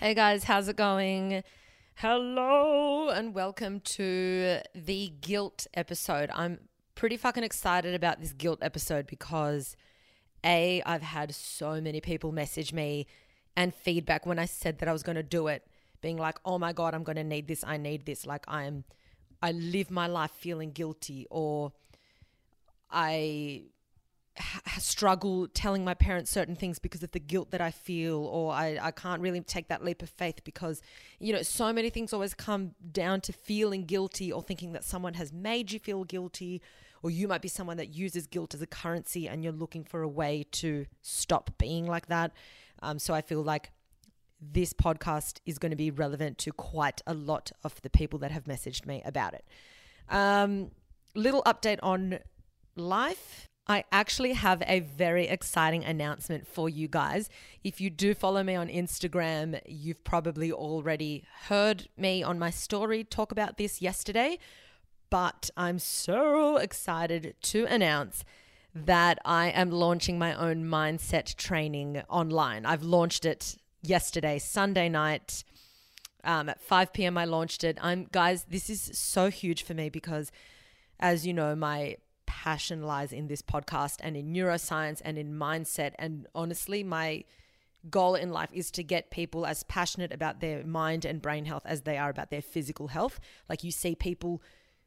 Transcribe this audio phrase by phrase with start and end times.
[0.00, 1.42] Hey guys, how's it going?
[1.96, 6.30] Hello and welcome to the guilt episode.
[6.32, 6.60] I'm
[6.94, 9.74] pretty fucking excited about this guilt episode because
[10.46, 13.08] A, I've had so many people message me
[13.56, 15.66] and feedback when I said that I was going to do it,
[16.00, 17.64] being like, "Oh my god, I'm going to need this.
[17.64, 18.84] I need this." Like I'm
[19.42, 21.72] I live my life feeling guilty or
[22.88, 23.64] I
[24.78, 28.78] struggle telling my parents certain things because of the guilt that I feel, or I,
[28.80, 30.80] I can't really take that leap of faith because,
[31.18, 35.14] you know, so many things always come down to feeling guilty or thinking that someone
[35.14, 36.62] has made you feel guilty,
[37.02, 40.02] or you might be someone that uses guilt as a currency and you're looking for
[40.02, 42.32] a way to stop being like that.
[42.82, 43.70] Um, so I feel like
[44.40, 48.30] this podcast is going to be relevant to quite a lot of the people that
[48.30, 49.44] have messaged me about it.
[50.08, 50.70] Um,
[51.14, 52.20] little update on
[52.76, 57.28] life I actually have a very exciting announcement for you guys.
[57.62, 63.04] If you do follow me on Instagram, you've probably already heard me on my story
[63.04, 64.38] talk about this yesterday.
[65.10, 68.24] But I'm so excited to announce
[68.74, 72.64] that I am launching my own mindset training online.
[72.64, 75.44] I've launched it yesterday, Sunday night.
[76.24, 77.78] Um, at 5 p.m., I launched it.
[77.82, 80.32] I'm guys, this is so huge for me because,
[80.98, 81.96] as you know, my
[82.28, 85.92] passion lies in this podcast and in neuroscience and in mindset.
[85.98, 87.24] And honestly, my
[87.88, 91.62] goal in life is to get people as passionate about their mind and brain health
[91.64, 93.18] as they are about their physical health.
[93.48, 94.42] Like you see people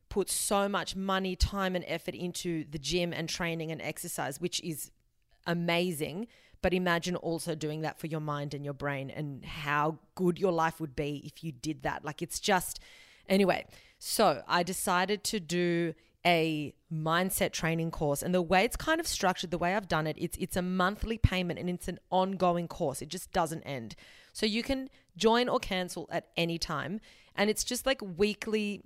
[0.08, 4.62] put so much money, time, and effort into the gym and training and exercise, which
[4.62, 4.92] is
[5.48, 6.28] amazing.
[6.62, 10.52] But imagine also doing that for your mind and your brain and how good your
[10.52, 12.06] life would be if you did that.
[12.06, 12.80] Like it's just,
[13.28, 13.66] anyway.
[13.98, 18.22] So I decided to do a mindset training course.
[18.22, 20.62] And the way it's kind of structured the way I've done it it's it's a
[20.62, 23.02] monthly payment and it's an ongoing course.
[23.02, 23.96] It just doesn't end.
[24.34, 27.02] So you can join or cancel at any time.
[27.36, 28.84] And it's just like weekly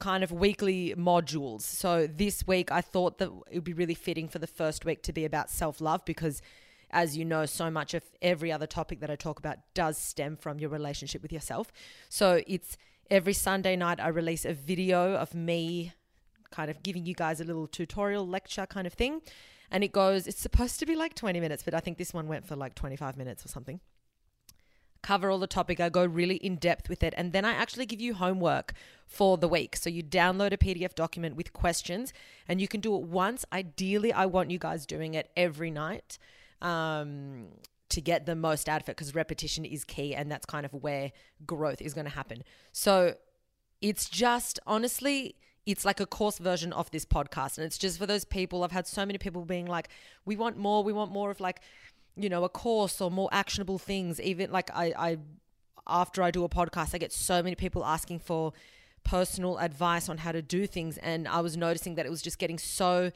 [0.00, 1.62] kind of weekly modules.
[1.62, 5.02] So this week I thought that it would be really fitting for the first week
[5.04, 6.42] to be about self-love because
[6.90, 10.36] as you know so much of every other topic that I talk about does stem
[10.36, 11.72] from your relationship with yourself.
[12.08, 12.76] So it's
[13.10, 15.92] Every Sunday night, I release a video of me
[16.50, 19.20] kind of giving you guys a little tutorial lecture kind of thing.
[19.70, 22.28] And it goes, it's supposed to be like 20 minutes, but I think this one
[22.28, 23.80] went for like 25 minutes or something.
[25.02, 25.80] Cover all the topic.
[25.80, 27.12] I go really in depth with it.
[27.16, 28.74] And then I actually give you homework
[29.06, 29.74] for the week.
[29.74, 32.12] So you download a PDF document with questions
[32.46, 33.44] and you can do it once.
[33.52, 36.18] Ideally, I want you guys doing it every night.
[36.60, 37.48] Um,
[37.92, 40.72] to get the most out of it because repetition is key and that's kind of
[40.74, 41.12] where
[41.46, 42.42] growth is going to happen.
[42.72, 43.14] So
[43.80, 45.36] it's just honestly,
[45.66, 47.58] it's like a course version of this podcast.
[47.58, 48.64] And it's just for those people.
[48.64, 49.88] I've had so many people being like,
[50.24, 51.60] we want more, we want more of like,
[52.16, 54.20] you know, a course or more actionable things.
[54.20, 55.18] Even like I, I
[55.86, 58.52] after I do a podcast, I get so many people asking for
[59.04, 60.98] personal advice on how to do things.
[60.98, 63.10] And I was noticing that it was just getting so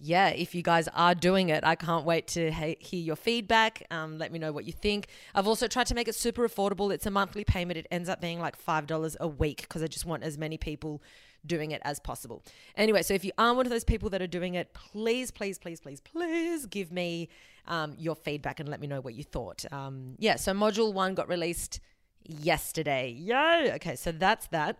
[0.00, 3.84] yeah, if you guys are doing it, I can't wait to hear your feedback.
[3.90, 5.08] Um, let me know what you think.
[5.34, 6.92] I've also tried to make it super affordable.
[6.92, 7.78] It's a monthly payment.
[7.78, 11.02] It ends up being like $5 a week because I just want as many people
[11.44, 12.44] doing it as possible.
[12.76, 15.58] Anyway, so if you are one of those people that are doing it, please, please,
[15.58, 17.28] please, please, please give me
[17.66, 19.64] um, your feedback and let me know what you thought.
[19.72, 21.80] Um, yeah, so module one got released
[22.24, 23.10] yesterday.
[23.10, 23.72] Yay!
[23.74, 24.78] Okay, so that's that.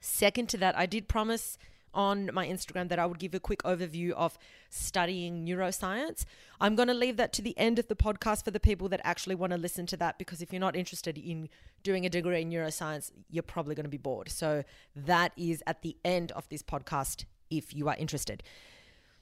[0.00, 1.56] Second to that, I did promise
[1.94, 4.38] on my Instagram that I would give a quick overview of
[4.68, 6.24] studying neuroscience.
[6.60, 9.00] I'm going to leave that to the end of the podcast for the people that
[9.04, 11.48] actually want to listen to that because if you're not interested in
[11.82, 14.28] doing a degree in neuroscience, you're probably going to be bored.
[14.28, 18.42] So that is at the end of this podcast if you are interested.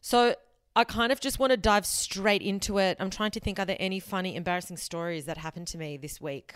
[0.01, 0.35] So
[0.75, 2.97] I kind of just want to dive straight into it.
[2.99, 6.21] I'm trying to think are there any funny, embarrassing stories that happened to me this
[6.21, 6.55] week?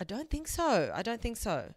[0.00, 0.90] I don't think so.
[0.94, 1.74] I don't think so.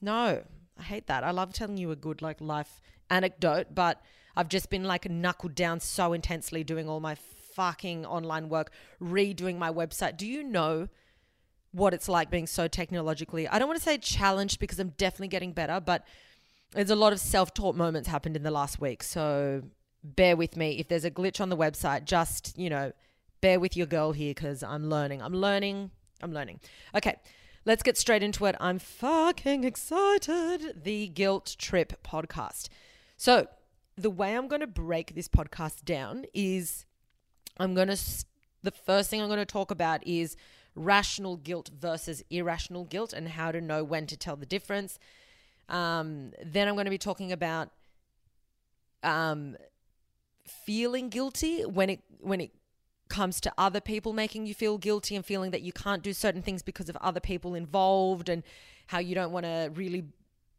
[0.00, 0.42] No,
[0.80, 1.22] I hate that.
[1.22, 2.80] I love telling you a good like life
[3.10, 4.00] anecdote, but
[4.34, 7.16] I've just been like knuckled down so intensely doing all my
[7.54, 10.16] fucking online work, redoing my website.
[10.16, 10.88] Do you know
[11.72, 13.46] what it's like being so technologically?
[13.46, 16.04] I don't want to say challenged because I'm definitely getting better, but
[16.72, 19.02] there's a lot of self-taught moments happened in the last week.
[19.02, 19.62] So
[20.02, 20.78] bear with me.
[20.78, 22.92] If there's a glitch on the website, just, you know,
[23.42, 25.20] bear with your girl here because I'm learning.
[25.20, 25.90] I'm learning.
[26.22, 26.60] I'm learning.
[26.94, 27.16] Okay.
[27.70, 28.56] Let's get straight into it.
[28.58, 30.82] I'm fucking excited.
[30.82, 32.68] The Guilt Trip podcast.
[33.16, 33.46] So,
[33.96, 36.84] the way I'm going to break this podcast down is
[37.58, 37.96] I'm going to,
[38.64, 40.36] the first thing I'm going to talk about is
[40.74, 44.98] rational guilt versus irrational guilt and how to know when to tell the difference.
[45.68, 47.68] Um, then I'm going to be talking about
[49.04, 49.56] um,
[50.44, 52.50] feeling guilty when it when it
[53.10, 56.40] comes to other people making you feel guilty and feeling that you can't do certain
[56.40, 58.42] things because of other people involved and
[58.86, 60.04] how you don't want to really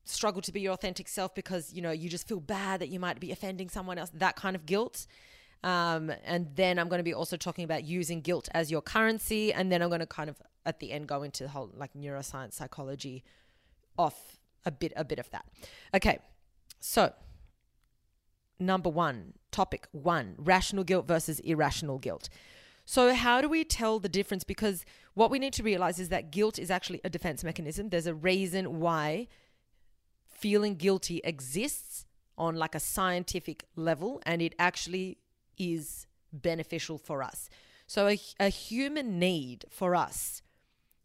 [0.06, 3.00] struggle to be your authentic self because you know you just feel bad that you
[3.00, 5.08] might be offending someone else that kind of guilt.
[5.64, 9.54] Um, and then i'm going to be also talking about using guilt as your currency
[9.54, 11.94] and then i'm going to kind of at the end go into the whole like
[11.94, 13.24] neuroscience psychology
[13.96, 15.46] off a bit a bit of that.
[15.94, 16.18] Okay
[16.80, 17.14] so
[18.62, 22.30] number one topic one rational guilt versus irrational guilt
[22.86, 26.32] so how do we tell the difference because what we need to realize is that
[26.32, 29.28] guilt is actually a defense mechanism there's a reason why
[30.30, 32.06] feeling guilty exists
[32.38, 35.18] on like a scientific level and it actually
[35.58, 37.50] is beneficial for us.
[37.86, 40.42] So, a, a, human need for us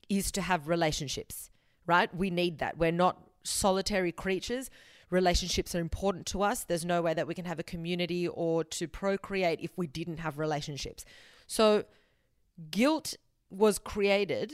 [0.08, 1.50] is to have relationships,
[1.84, 2.14] right?
[2.14, 2.78] We need that.
[2.78, 4.70] We're not solitary creatures.
[5.10, 6.64] Relationships are important to us.
[6.64, 10.18] There's no way that we can have a community or to procreate if we didn't
[10.18, 11.04] have relationships.
[11.46, 11.84] So,
[12.70, 13.14] guilt
[13.50, 14.52] was created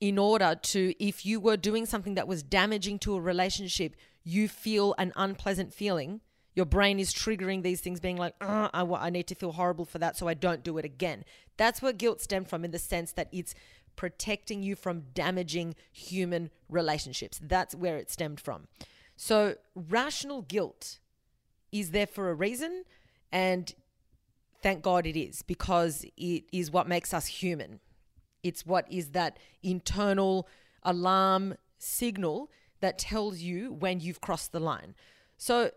[0.00, 4.48] in order to, if you were doing something that was damaging to a relationship, you
[4.48, 6.20] feel an unpleasant feeling.
[6.54, 9.84] Your brain is triggering these things, being like, ah, I, I need to feel horrible
[9.84, 11.24] for that, so I don't do it again.
[11.56, 13.54] That's where guilt stemmed from, in the sense that it's
[13.98, 17.40] protecting you from damaging human relationships.
[17.42, 18.68] That's where it stemmed from.
[19.16, 21.00] So, rational guilt
[21.72, 22.84] is there for a reason,
[23.32, 23.74] and
[24.62, 27.80] thank God it is, because it is what makes us human.
[28.44, 30.48] It's what is that internal
[30.84, 34.94] alarm signal that tells you when you've crossed the line.
[35.36, 35.72] So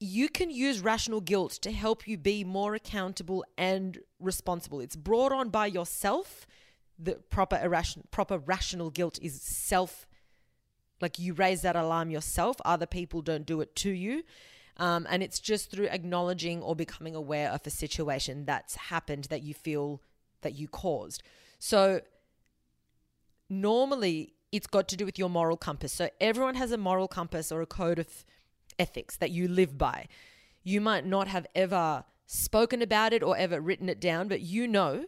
[0.00, 4.80] you can use rational guilt to help you be more accountable and responsible.
[4.80, 6.44] It's brought on by yourself.
[6.98, 10.06] The proper irrational, proper rational guilt is self.
[11.00, 12.56] Like you raise that alarm yourself.
[12.64, 14.22] Other people don't do it to you.
[14.76, 19.42] Um, and it's just through acknowledging or becoming aware of a situation that's happened that
[19.42, 20.02] you feel
[20.42, 21.22] that you caused.
[21.58, 22.00] So
[23.48, 25.92] normally it's got to do with your moral compass.
[25.92, 28.24] So everyone has a moral compass or a code of
[28.78, 30.06] ethics that you live by.
[30.62, 34.66] You might not have ever spoken about it or ever written it down, but you
[34.66, 35.06] know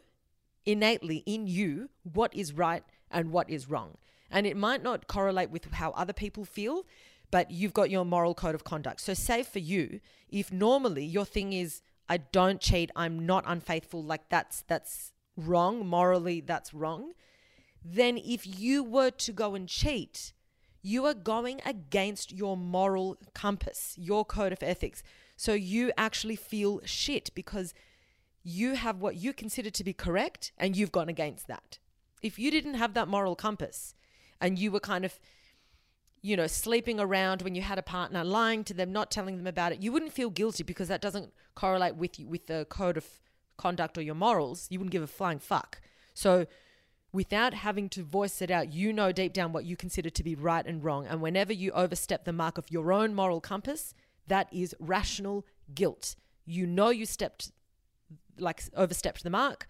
[0.67, 3.97] innately in you what is right and what is wrong.
[4.31, 6.85] And it might not correlate with how other people feel,
[7.31, 9.01] but you've got your moral code of conduct.
[9.01, 14.03] So, say for you, if normally your thing is, I don't cheat, I'm not unfaithful,
[14.03, 17.13] like that's that's wrong, morally that's wrong,
[17.85, 20.33] then if you were to go and cheat,
[20.83, 25.03] you are going against your moral compass, your code of ethics.
[25.37, 27.75] So you actually feel shit because
[28.47, 31.81] you have what you consider to be correct and you've gone against that.
[32.23, 33.93] If you didn't have that moral compass
[34.41, 35.19] and you were kind of,
[36.23, 39.49] you know, sleeping around when you had a partner, lying to them, not telling them
[39.49, 42.97] about it, you wouldn't feel guilty because that doesn't correlate with you with the code
[42.97, 43.05] of
[43.57, 45.81] conduct or your morals, you wouldn't give a flying fuck.
[46.15, 46.47] So,
[47.13, 50.35] without having to voice it out, you know deep down what you consider to be
[50.35, 51.07] right and wrong.
[51.07, 53.95] And whenever you overstep the mark of your own moral compass,
[54.27, 56.15] that is rational guilt.
[56.45, 57.51] You know you stepped,
[58.39, 59.69] like, overstepped the mark.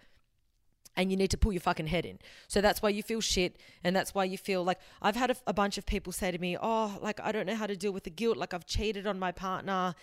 [0.95, 2.17] And you need to pull your fucking head in.
[2.47, 3.57] So that's why you feel shit.
[3.83, 6.39] And that's why you feel like I've had a, a bunch of people say to
[6.39, 8.35] me, Oh, like, I don't know how to deal with the guilt.
[8.35, 9.93] Like, I've cheated on my partner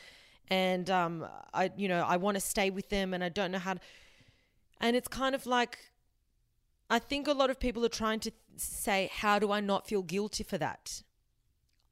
[0.49, 3.59] and um, I, you know, I want to stay with them, and I don't know
[3.59, 3.75] how.
[3.75, 3.81] To,
[4.81, 5.79] and it's kind of like,
[6.91, 10.03] I think a lot of people are trying to say, how do I not feel
[10.03, 11.03] guilty for that?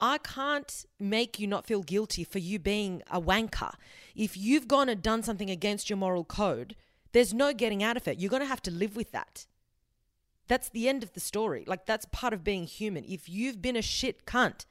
[0.02, 3.75] I can't make you not feel guilty for you being a wanker.
[4.16, 6.75] If you've gone and done something against your moral code,
[7.12, 8.18] there's no getting out of it.
[8.18, 9.47] You're going to have to live with that.
[10.49, 11.62] That's the end of the story.
[11.68, 13.04] Like, that's part of being human.
[13.04, 14.66] If you've been a shit cunt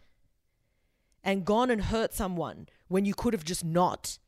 [1.23, 4.19] and gone and hurt someone when you could have just not,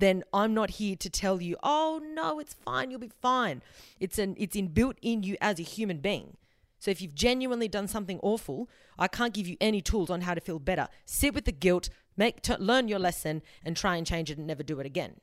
[0.00, 3.62] then I'm not here to tell you, oh no, it's fine, you'll be fine.
[4.00, 6.36] It's an it's inbuilt in you as a human being.
[6.82, 10.34] So if you've genuinely done something awful, I can't give you any tools on how
[10.34, 10.88] to feel better.
[11.04, 14.48] Sit with the guilt, make t- learn your lesson, and try and change it and
[14.48, 15.20] never do it again.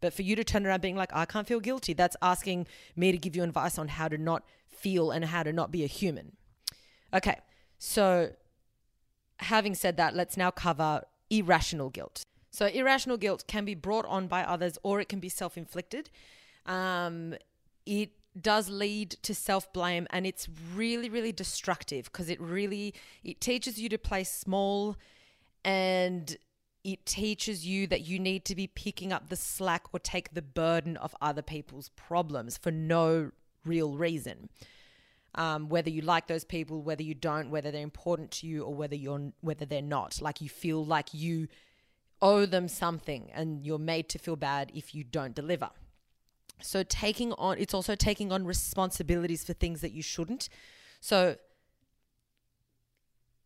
[0.00, 3.12] But for you to turn around being like, I can't feel guilty, that's asking me
[3.12, 5.86] to give you advice on how to not feel and how to not be a
[5.86, 6.32] human.
[7.14, 7.38] Okay,
[7.78, 8.30] so
[9.36, 12.24] having said that, let's now cover irrational guilt.
[12.50, 16.10] So, irrational guilt can be brought on by others or it can be self inflicted.
[16.66, 17.36] Um,
[17.86, 18.10] it
[18.42, 23.78] does lead to self blame and it's really, really destructive because it really it teaches
[23.78, 24.96] you to play small
[25.64, 26.36] and
[26.84, 30.42] it teaches you that you need to be picking up the slack or take the
[30.42, 33.30] burden of other people's problems for no
[33.64, 34.48] real reason.
[35.34, 38.74] Um, whether you like those people, whether you don't, whether they're important to you, or
[38.74, 40.20] whether you're whether they're not.
[40.22, 41.48] Like you feel like you
[42.22, 45.70] owe them something, and you're made to feel bad if you don't deliver.
[46.60, 50.48] So taking on, it's also taking on responsibilities for things that you shouldn't.
[51.00, 51.36] So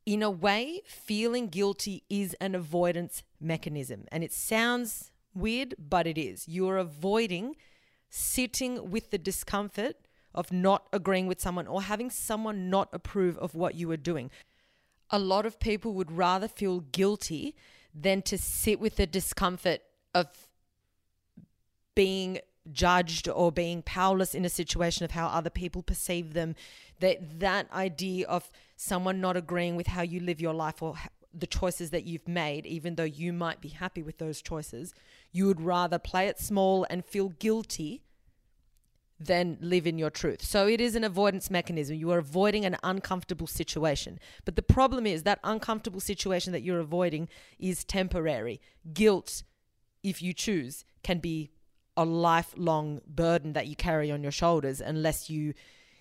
[0.05, 4.07] in a way, feeling guilty is an avoidance mechanism.
[4.11, 6.49] And it sounds weird, but it is.
[6.49, 7.57] You're avoiding
[8.09, 9.97] sitting with the discomfort
[10.35, 14.31] of not agreeing with someone or having someone not approve of what you are doing.
[15.11, 17.55] A lot of people would rather feel guilty
[17.95, 19.81] than to sit with the discomfort
[20.15, 20.27] of
[21.95, 22.39] being
[22.71, 26.55] judged or being powerless in a situation of how other people perceive them
[27.01, 30.95] that that idea of someone not agreeing with how you live your life or
[31.35, 34.95] the choices that you've made even though you might be happy with those choices
[35.33, 38.03] you would rather play it small and feel guilty
[39.27, 40.43] than live in your truth.
[40.43, 41.97] So it is an avoidance mechanism.
[41.97, 44.19] You are avoiding an uncomfortable situation.
[44.45, 47.29] But the problem is that uncomfortable situation that you're avoiding
[47.59, 48.61] is temporary.
[48.93, 49.43] Guilt,
[50.03, 51.51] if you choose, can be
[51.97, 55.55] a lifelong burden that you carry on your shoulders unless you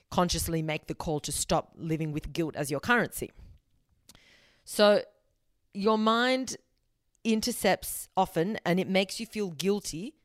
[0.10, 3.32] consciously make the call to stop living with guilt as your currency.
[4.64, 5.04] So
[5.74, 6.58] your mind
[7.24, 10.16] intercepts often and it makes you feel guilty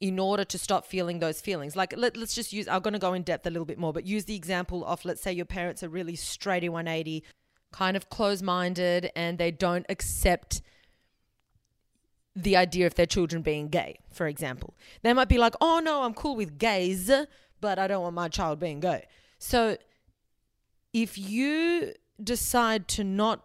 [0.00, 1.76] in order to stop feeling those feelings.
[1.76, 3.92] Like, let, us just use, I'm going to go in depth a little bit more,
[3.92, 7.22] but use the example of, let's say, your parents are really straighty 180,
[7.70, 10.62] kind of close minded, and they don't accept
[12.36, 14.74] the idea of their children being gay, for example.
[15.02, 17.10] They might be like, oh no, I'm cool with gays,
[17.60, 19.06] but I don't want my child being gay.
[19.38, 19.76] So
[20.92, 23.44] if you decide to not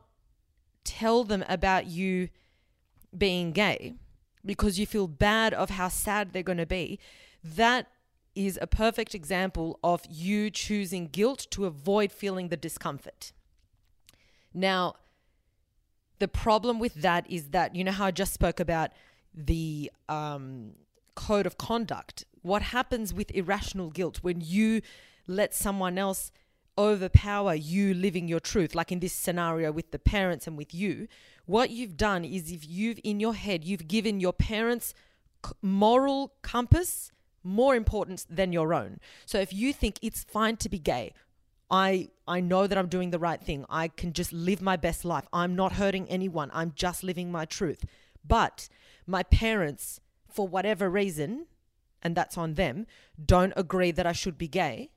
[0.83, 2.29] tell them about you
[3.17, 3.95] being gay
[4.45, 6.99] because you feel bad of how sad they're going to be,
[7.43, 7.87] that
[8.35, 13.31] is a perfect example of you choosing guilt to avoid feeling the discomfort.
[14.53, 14.95] Now,
[16.19, 18.91] the problem with that is that you know how I just spoke about
[19.33, 20.71] the um,
[21.15, 22.25] code of conduct.
[22.41, 24.81] What happens with irrational guilt when you
[25.27, 26.31] let someone else
[26.77, 31.07] overpower you living your truth, like in this scenario with the parents and with you?
[31.45, 34.93] What you've done is if you've in your head you've given your parents
[35.61, 37.11] moral compass
[37.43, 38.99] more importance than your own.
[39.25, 41.13] So if you think it's fine to be gay,
[41.69, 43.65] I I know that I'm doing the right thing.
[43.69, 45.25] I can just live my best life.
[45.31, 46.49] I'm not hurting anyone.
[46.53, 47.85] I'm just living my truth.
[48.27, 48.67] But
[49.05, 51.45] my parents for whatever reason
[52.01, 52.87] and that's on them
[53.23, 54.89] don't agree that I should be gay.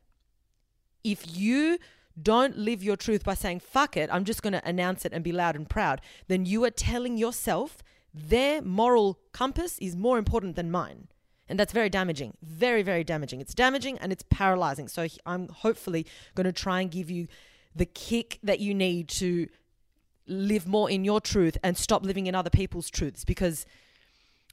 [1.04, 1.78] If you
[2.20, 5.22] don't live your truth by saying fuck it, I'm just going to announce it and
[5.22, 7.78] be loud and proud, then you are telling yourself
[8.12, 11.08] their moral compass is more important than mine.
[11.48, 12.36] And that's very damaging.
[12.42, 13.40] Very, very damaging.
[13.40, 14.88] It's damaging and it's paralyzing.
[14.88, 17.26] So I'm hopefully going to try and give you
[17.74, 19.48] the kick that you need to
[20.26, 23.64] live more in your truth and stop living in other people's truths because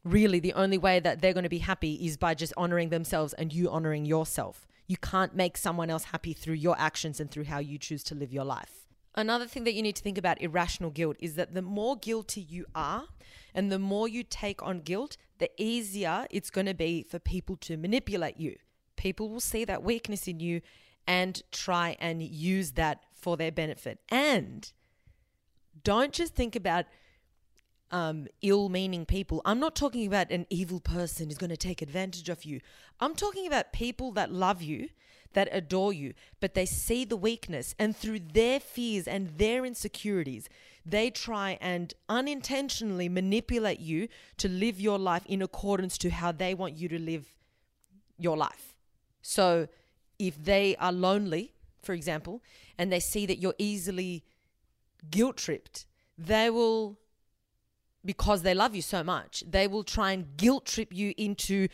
[0.05, 3.33] really the only way that they're going to be happy is by just honoring themselves
[3.33, 4.67] and you honoring yourself.
[4.87, 8.15] You can't make someone else happy through your actions and through how you choose to
[8.15, 8.85] live your life.
[9.15, 12.41] Another thing that you need to think about irrational guilt is that the more guilty
[12.41, 13.05] you are
[13.53, 17.55] and the more you take on guilt, the easier it's going to be for people
[17.57, 18.57] to manipulate you.
[18.97, 20.61] People will see that weakness in you
[21.07, 23.99] and try and use that for their benefit.
[24.09, 24.71] And
[25.83, 26.85] don't just think about
[27.91, 29.41] um, ill meaning people.
[29.45, 32.59] I'm not talking about an evil person who's going to take advantage of you.
[32.99, 34.89] I'm talking about people that love you
[35.35, 40.49] that adore you, but they see the weakness and through their fears and their insecurities,
[40.85, 46.53] they try and unintentionally manipulate you to live your life in accordance to how they
[46.53, 47.27] want you to live
[48.17, 48.75] your life.
[49.21, 49.67] So
[50.17, 52.41] if they are lonely, for example,
[52.77, 54.23] and they see that you're easily
[55.09, 55.85] guilt tripped,
[56.17, 56.97] they will
[58.03, 61.67] because they love you so much, they will try and guilt trip you into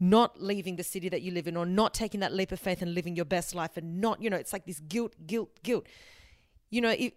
[0.00, 2.82] not leaving the city that you live in or not taking that leap of faith
[2.82, 5.86] and living your best life and not, you know, it's like this guilt, guilt, guilt.
[6.70, 7.14] You know, it,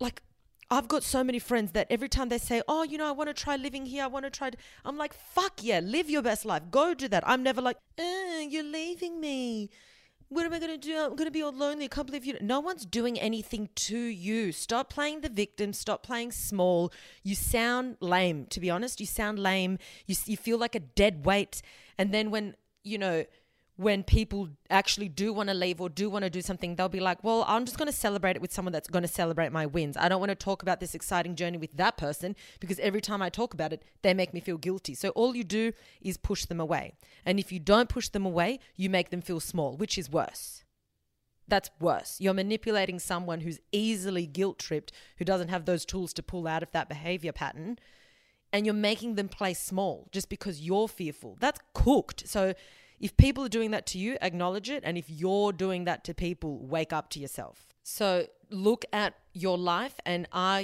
[0.00, 0.22] like
[0.70, 3.28] I've got so many friends that every time they say, "Oh, you know, I want
[3.28, 4.04] to try living here.
[4.04, 4.50] I want to try,"
[4.84, 6.62] I'm like, "Fuck yeah, live your best life.
[6.70, 9.70] Go do that." I'm never like, eh, "You're leaving me
[10.30, 10.96] what am I going to do?
[10.96, 11.86] I'm going to be all lonely.
[11.86, 12.38] I can't believe you.
[12.40, 14.52] No one's doing anything to you.
[14.52, 15.72] Stop playing the victim.
[15.72, 16.92] Stop playing small.
[17.24, 19.00] You sound lame, to be honest.
[19.00, 19.78] You sound lame.
[20.06, 21.62] You, you feel like a dead weight.
[22.00, 23.26] And then when, you know,
[23.76, 26.98] when people actually do want to leave or do want to do something, they'll be
[26.98, 29.66] like, well, I'm just going to celebrate it with someone that's going to celebrate my
[29.66, 29.98] wins.
[29.98, 33.20] I don't want to talk about this exciting journey with that person because every time
[33.20, 34.94] I talk about it, they make me feel guilty.
[34.94, 36.94] So all you do is push them away.
[37.26, 40.64] And if you don't push them away, you make them feel small, which is worse.
[41.48, 42.16] That's worse.
[42.18, 46.62] You're manipulating someone who's easily guilt tripped, who doesn't have those tools to pull out
[46.62, 47.78] of that behavior pattern,
[48.52, 51.36] and you're making them play small just because you're fearful.
[51.40, 52.28] That's cooked.
[52.28, 52.54] So
[52.98, 54.82] if people are doing that to you, acknowledge it.
[54.84, 57.66] And if you're doing that to people, wake up to yourself.
[57.82, 60.62] So look at your life and are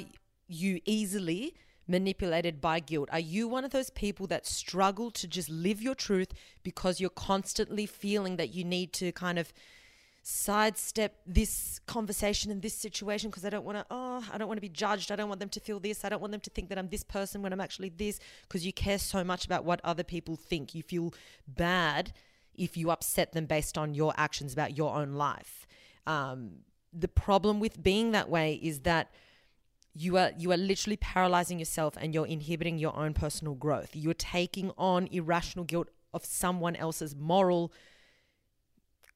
[0.49, 1.55] you easily
[1.88, 3.09] manipulated by guilt?
[3.12, 7.11] Are you one of those people that struggle to just live your truth because you're
[7.11, 9.52] constantly feeling that you need to kind of
[10.28, 14.56] sidestep this conversation and this situation because I don't want to oh I don't want
[14.56, 15.12] to be judged.
[15.12, 16.04] I don't want them to feel this.
[16.04, 18.66] I don't want them to think that I'm this person when I'm actually this because
[18.66, 20.75] you care so much about what other people think.
[20.75, 21.14] You feel
[21.47, 22.12] bad
[22.56, 25.64] if you upset them based on your actions about your own life.
[26.09, 29.12] Um, the problem with being that way is that
[29.95, 33.90] you are you are literally paralyzing yourself and you're inhibiting your own personal growth.
[33.95, 37.73] You're taking on irrational guilt of someone else's moral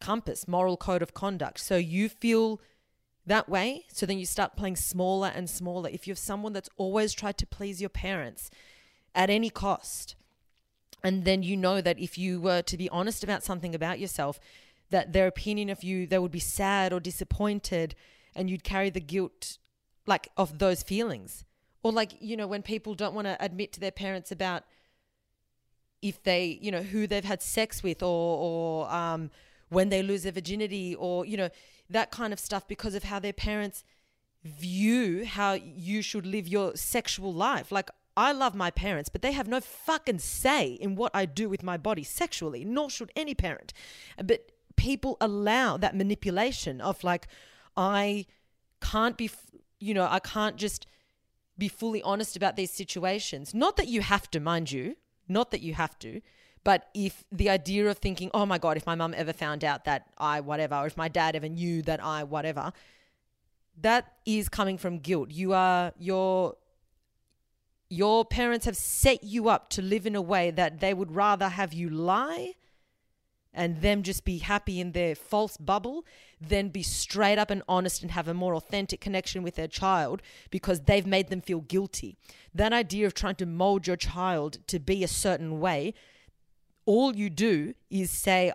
[0.00, 1.60] compass, moral code of conduct.
[1.60, 2.60] So you feel
[3.26, 3.86] that way.
[3.92, 5.88] So then you start playing smaller and smaller.
[5.90, 8.50] If you're someone that's always tried to please your parents
[9.14, 10.16] at any cost,
[11.02, 14.38] and then you know that if you were to be honest about something about yourself,
[14.90, 17.94] that their opinion of you, they would be sad or disappointed,
[18.34, 19.58] and you'd carry the guilt
[20.06, 21.44] like of those feelings.
[21.82, 24.64] Or like, you know, when people don't want to admit to their parents about
[26.02, 29.30] if they, you know, who they've had sex with or or um
[29.70, 31.48] when they lose their virginity or, you know,
[31.88, 33.82] that kind of stuff because of how their parents
[34.44, 37.72] view how you should live your sexual life.
[37.72, 41.48] Like, I love my parents, but they have no fucking say in what I do
[41.48, 43.72] with my body sexually, nor should any parent.
[44.22, 47.28] But people allow that manipulation of like,
[47.76, 48.26] I
[48.80, 49.30] can't be,
[49.78, 50.86] you know, I can't just
[51.56, 53.54] be fully honest about these situations.
[53.54, 54.96] Not that you have to, mind you,
[55.28, 56.20] not that you have to,
[56.62, 59.84] but if the idea of thinking, oh my God, if my mum ever found out
[59.84, 62.72] that I whatever, or if my dad ever knew that I whatever,
[63.80, 65.30] that is coming from guilt.
[65.30, 66.56] You are your
[67.88, 71.48] your parents have set you up to live in a way that they would rather
[71.48, 72.54] have you lie
[73.52, 76.04] and them just be happy in their false bubble
[76.40, 80.22] than be straight up and honest and have a more authentic connection with their child
[80.50, 82.16] because they've made them feel guilty.
[82.54, 85.94] That idea of trying to mold your child to be a certain way
[86.86, 88.52] all you do is say,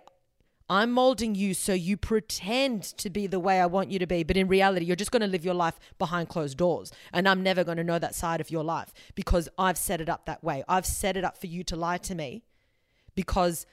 [0.68, 4.24] I'm molding you so you pretend to be the way I want you to be.
[4.24, 6.90] But in reality, you're just going to live your life behind closed doors.
[7.12, 10.08] And I'm never going to know that side of your life because I've set it
[10.08, 10.64] up that way.
[10.68, 12.42] I've set it up for you to lie to me
[13.14, 13.64] because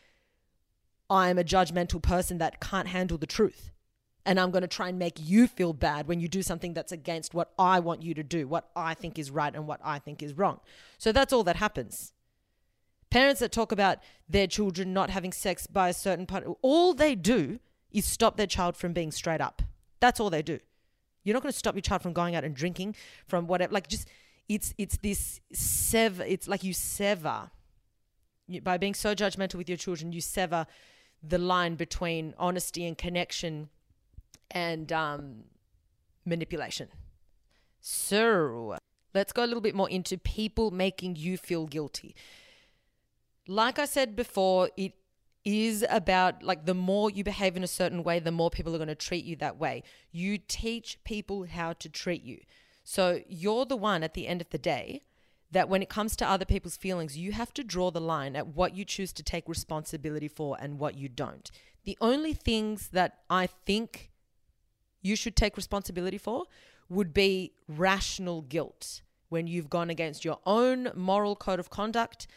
[1.09, 3.71] I'm a judgmental person that can't handle the truth.
[4.25, 6.93] And I'm going to try and make you feel bad when you do something that's
[6.93, 9.99] against what I want you to do, what I think is right and what I
[9.99, 10.61] think is wrong.
[10.97, 12.13] So that's all that happens.
[13.13, 17.13] Parents that talk about their children not having sex by a certain part, all they
[17.13, 17.59] do
[17.91, 19.61] is stop their child from being straight up.
[19.99, 20.57] That's all they do.
[21.23, 22.95] You're not going to stop your child from going out and drinking,
[23.27, 23.71] from whatever.
[23.71, 24.07] Like just,
[24.49, 26.23] it's it's this sever.
[26.23, 27.51] It's like you sever
[28.47, 30.11] you, by being so judgmental with your children.
[30.11, 30.65] You sever
[31.21, 33.69] the line between honesty and connection
[34.49, 35.43] and um,
[36.25, 36.87] manipulation.
[37.79, 38.75] So
[39.13, 42.15] let's go a little bit more into people making you feel guilty
[43.47, 44.93] like I said before, it
[45.45, 48.77] is about like the more you behave in a certain way, the more people are
[48.77, 49.83] going to treat you that way.
[50.11, 52.39] You teach people how to treat you.
[52.83, 55.03] So you're the one at the end of the day
[55.51, 58.47] that when it comes to other people's feelings, you have to draw the line at
[58.47, 61.51] what you choose to take responsibility for and what you don't.
[61.85, 64.11] The only things that I think
[65.01, 66.45] you should take responsibility for
[66.89, 72.27] would be rational guilt when you've gone against your own moral code of conduct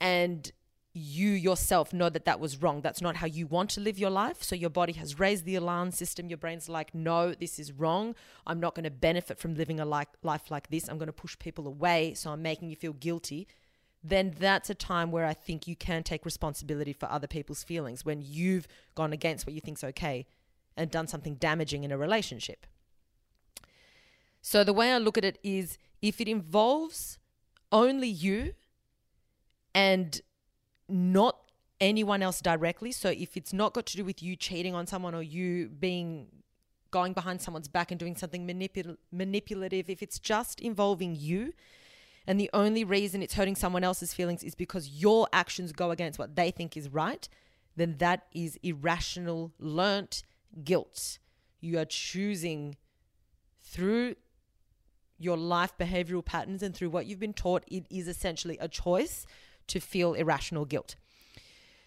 [0.00, 0.50] and
[0.92, 2.80] you yourself know that that was wrong.
[2.80, 4.42] That's not how you want to live your life.
[4.42, 6.28] So your body has raised the alarm system.
[6.28, 8.16] Your brain's like, no, this is wrong.
[8.44, 10.88] I'm not going to benefit from living a like, life like this.
[10.88, 12.14] I'm going to push people away.
[12.14, 13.46] So I'm making you feel guilty.
[14.02, 18.04] Then that's a time where I think you can take responsibility for other people's feelings
[18.04, 20.26] when you've gone against what you think's okay
[20.76, 22.66] and done something damaging in a relationship.
[24.42, 27.18] So the way I look at it is if it involves
[27.70, 28.54] only you
[29.74, 30.20] and
[30.88, 31.36] not
[31.80, 32.92] anyone else directly.
[32.92, 36.26] So if it's not got to do with you cheating on someone or you being
[36.90, 41.52] going behind someone's back and doing something manipul- manipulative, if it's just involving you
[42.26, 46.18] and the only reason it's hurting someone else's feelings is because your actions go against
[46.18, 47.28] what they think is right,
[47.76, 50.22] then that is irrational, learnt
[50.64, 51.18] guilt.
[51.60, 52.76] You are choosing
[53.62, 54.16] through
[55.18, 59.26] your life behavioral patterns and through what you've been taught, it is essentially a choice
[59.70, 60.96] to feel irrational guilt.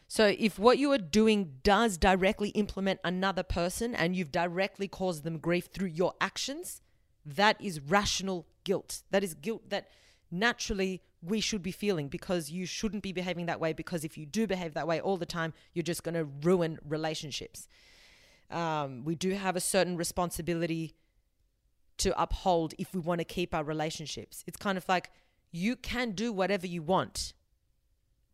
[0.08, 5.24] So, if what you are doing does directly implement another person and you've directly caused
[5.24, 6.82] them grief through your actions,
[7.26, 9.02] that is rational guilt.
[9.12, 9.88] That is guilt that
[10.30, 13.74] naturally we should be feeling because you shouldn't be behaving that way.
[13.74, 16.78] Because if you do behave that way all the time, you're just going to ruin
[16.88, 17.68] relationships.
[18.52, 20.96] Um, we do have a certain responsibility
[21.98, 24.44] to uphold if we want to keep our relationships.
[24.46, 25.10] It's kind of like
[25.52, 27.34] you can do whatever you want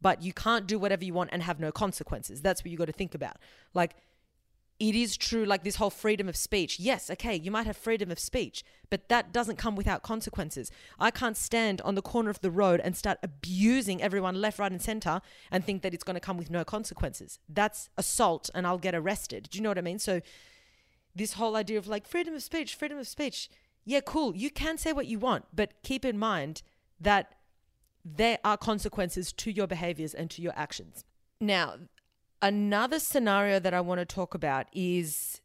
[0.02, 2.42] but you can't do whatever you want and have no consequences.
[2.42, 3.38] That's what you got to think about.
[3.74, 3.96] Like,
[4.80, 6.80] it is true, like this whole freedom of speech.
[6.80, 10.72] Yes, okay, you might have freedom of speech, but that doesn't come without consequences.
[10.98, 14.72] I can't stand on the corner of the road and start abusing everyone left, right,
[14.72, 17.40] and center and think that it's going to come with no consequences.
[17.50, 19.50] That's assault and I'll get arrested.
[19.52, 20.00] Do you know what I mean?
[20.00, 20.22] So,
[21.14, 23.50] this whole idea of like freedom of speech, freedom of speech,
[23.84, 24.34] yeah, cool.
[24.34, 26.62] You can say what you want, but keep in mind
[27.02, 27.34] that
[28.16, 31.04] there are consequences to your behaviors and to your actions.
[31.40, 31.76] Now,
[32.42, 35.42] another scenario that I want to talk about is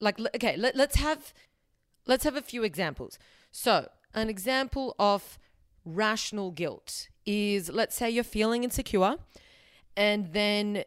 [0.00, 1.32] like okay, let, let's have
[2.06, 3.18] let's have a few examples.
[3.50, 5.38] So, an example of
[5.84, 9.16] rational guilt is let's say you're feeling insecure
[9.96, 10.84] and then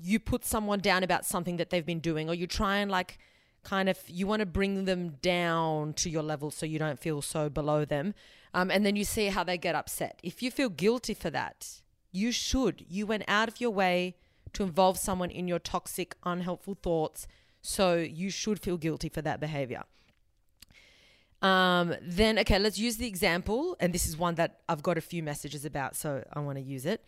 [0.00, 3.18] you put someone down about something that they've been doing or you try and like
[3.64, 7.20] kind of you want to bring them down to your level so you don't feel
[7.20, 8.14] so below them
[8.54, 10.20] um, and then you see how they get upset.
[10.22, 11.80] If you feel guilty for that,
[12.12, 12.84] you should.
[12.88, 14.16] You went out of your way
[14.54, 17.26] to involve someone in your toxic, unhelpful thoughts.
[17.60, 19.82] So you should feel guilty for that behavior.
[21.42, 23.76] Um, then, okay, let's use the example.
[23.78, 26.64] And this is one that I've got a few messages about, so I want to
[26.64, 27.04] use it.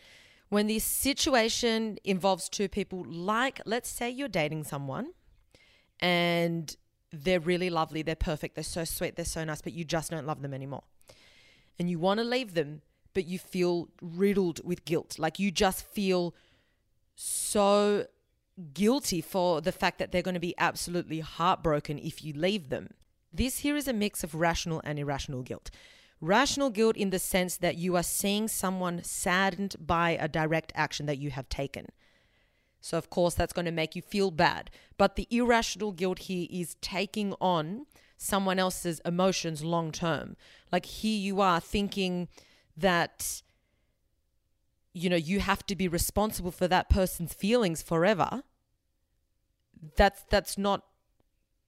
[0.49, 5.13] When the situation involves two people, like let's say you're dating someone
[6.01, 6.77] and
[7.13, 10.27] they're really lovely, they're perfect, they're so sweet, they're so nice, but you just don't
[10.27, 10.83] love them anymore
[11.79, 12.83] and you want to leave them,
[13.15, 15.19] but you feel riddled with guilt.
[15.19, 16.35] Like you just feel
[17.15, 18.07] so
[18.75, 22.91] guilty for the fact that they're going to be absolutely heartbroken if you leave them.
[23.33, 25.71] This here is a mix of rational and irrational guilt.
[26.21, 31.07] Rational guilt in the sense that you are seeing someone saddened by a direct action
[31.07, 31.87] that you have taken.
[32.81, 34.71] So, of course, that's going to make you feel bad.
[34.99, 37.87] But the irrational guilt here is taking on
[38.21, 40.37] someone else's emotions long term.
[40.71, 42.29] Like here you are thinking
[42.77, 43.43] that
[44.93, 48.43] you know you have to be responsible for that person's feelings forever.
[49.97, 50.85] That's that's not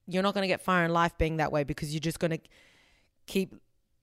[0.07, 2.33] you're not going to get far in life being that way because you're just going
[2.33, 2.41] to
[3.27, 3.55] keep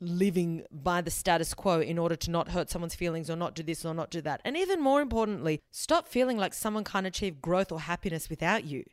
[0.01, 3.61] living by the status quo in order to not hurt someone's feelings or not do
[3.61, 4.41] this or not do that.
[4.45, 8.85] And even more importantly, stop feeling like someone can't achieve growth or happiness without you.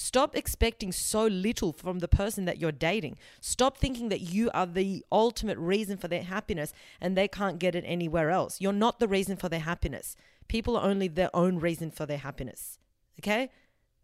[0.00, 3.18] Stop expecting so little from the person that you're dating.
[3.40, 7.74] Stop thinking that you are the ultimate reason for their happiness and they can't get
[7.74, 8.60] it anywhere else.
[8.60, 10.14] You're not the reason for their happiness.
[10.46, 12.78] People are only their own reason for their happiness.
[13.18, 13.50] Okay?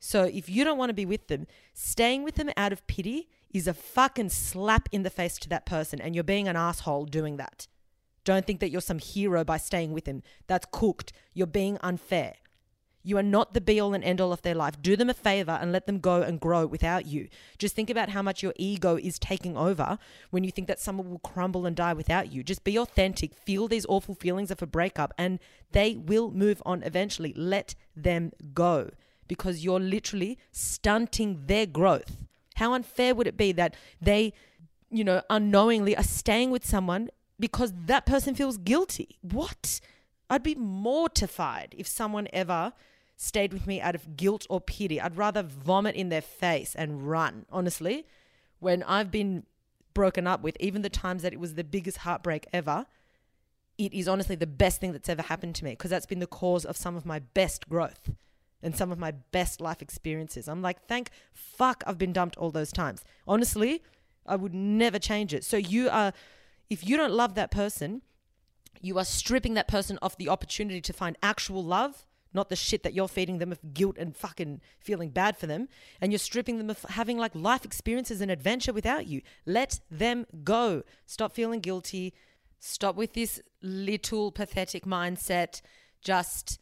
[0.00, 3.28] So if you don't want to be with them, staying with them out of pity
[3.50, 7.04] is a fucking slap in the face to that person and you're being an asshole
[7.04, 7.68] doing that.
[8.24, 10.24] Don't think that you're some hero by staying with them.
[10.48, 11.12] That's cooked.
[11.34, 12.34] You're being unfair.
[13.06, 14.80] You are not the be all and end all of their life.
[14.80, 17.28] Do them a favor and let them go and grow without you.
[17.58, 19.98] Just think about how much your ego is taking over
[20.30, 22.42] when you think that someone will crumble and die without you.
[22.42, 25.38] Just be authentic, feel these awful feelings of a breakup, and
[25.72, 27.34] they will move on eventually.
[27.36, 28.90] Let them go
[29.28, 32.16] because you're literally stunting their growth.
[32.54, 34.32] How unfair would it be that they,
[34.90, 39.18] you know, unknowingly are staying with someone because that person feels guilty?
[39.20, 39.80] What?
[40.30, 42.72] I'd be mortified if someone ever
[43.16, 45.00] stayed with me out of guilt or pity.
[45.00, 48.06] I'd rather vomit in their face and run, honestly.
[48.58, 49.44] When I've been
[49.92, 52.86] broken up with, even the times that it was the biggest heartbreak ever,
[53.78, 56.26] it is honestly the best thing that's ever happened to me because that's been the
[56.26, 58.10] cause of some of my best growth
[58.62, 60.48] and some of my best life experiences.
[60.48, 63.04] I'm like, thank fuck I've been dumped all those times.
[63.26, 63.82] Honestly,
[64.26, 65.44] I would never change it.
[65.44, 66.12] So you are,
[66.70, 68.02] if you don't love that person,
[68.80, 72.82] you are stripping that person of the opportunity to find actual love not the shit
[72.82, 75.68] that you're feeding them of guilt and fucking feeling bad for them.
[76.00, 79.22] And you're stripping them of having like life experiences and adventure without you.
[79.46, 80.82] Let them go.
[81.06, 82.12] Stop feeling guilty.
[82.58, 85.60] Stop with this little pathetic mindset.
[86.02, 86.58] Just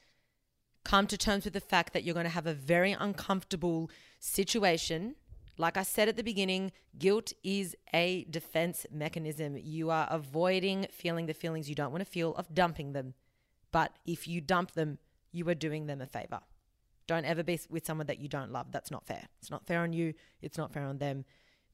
[0.85, 5.15] come to terms with the fact that you're going to have a very uncomfortable situation.
[5.59, 9.57] Like I said at the beginning, guilt is a defense mechanism.
[9.57, 13.15] You are avoiding feeling the feelings you don't want to feel of dumping them.
[13.71, 14.99] But if you dump them,
[15.33, 16.41] you are doing them a favor.
[17.07, 18.71] Don't ever be with someone that you don't love.
[18.71, 19.27] That's not fair.
[19.41, 20.15] It's not fair on you.
[20.41, 21.25] It's not fair on them.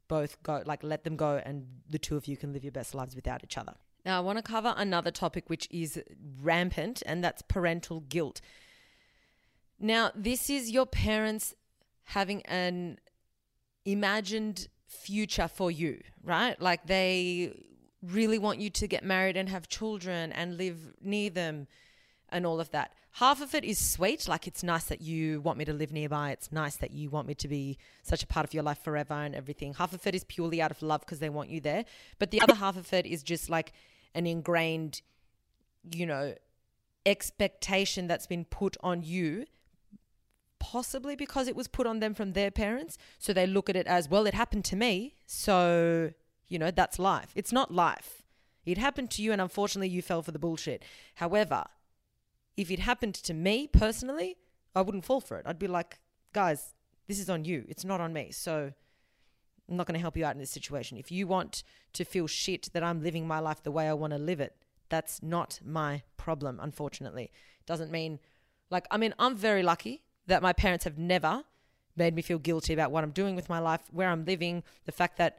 [0.08, 2.94] Both go, like, let them go, and the two of you can live your best
[2.94, 3.74] lives without each other.
[4.06, 6.00] Now, I want to cover another topic which is
[6.40, 8.40] rampant, and that's parental guilt.
[9.78, 11.54] Now, this is your parents
[12.04, 12.98] having an
[13.84, 16.60] imagined future for you, right?
[16.60, 17.52] Like they
[18.02, 21.66] really want you to get married and have children and live near them
[22.30, 22.92] and all of that.
[23.18, 26.30] Half of it is sweet, like it's nice that you want me to live nearby.
[26.30, 29.14] It's nice that you want me to be such a part of your life forever
[29.14, 29.74] and everything.
[29.74, 31.84] Half of it is purely out of love because they want you there.
[32.20, 33.72] But the other half of it is just like
[34.14, 35.02] an ingrained,
[35.90, 36.36] you know,
[37.04, 39.46] expectation that's been put on you
[40.60, 42.98] possibly because it was put on them from their parents.
[43.18, 45.16] So they look at it as, well, it happened to me.
[45.26, 46.12] So,
[46.46, 47.32] you know, that's life.
[47.34, 48.22] It's not life.
[48.64, 50.84] It happened to you, and unfortunately, you fell for the bullshit.
[51.14, 51.64] However,
[52.58, 54.36] if it happened to me personally,
[54.74, 55.46] I wouldn't fall for it.
[55.46, 56.00] I'd be like,
[56.32, 56.74] guys,
[57.06, 57.64] this is on you.
[57.68, 58.32] It's not on me.
[58.32, 58.72] So
[59.68, 60.98] I'm not going to help you out in this situation.
[60.98, 64.12] If you want to feel shit that I'm living my life the way I want
[64.12, 64.56] to live it,
[64.88, 67.30] that's not my problem, unfortunately.
[67.64, 68.18] Doesn't mean,
[68.70, 71.44] like, I mean, I'm very lucky that my parents have never
[71.94, 74.92] made me feel guilty about what I'm doing with my life, where I'm living, the
[74.92, 75.38] fact that,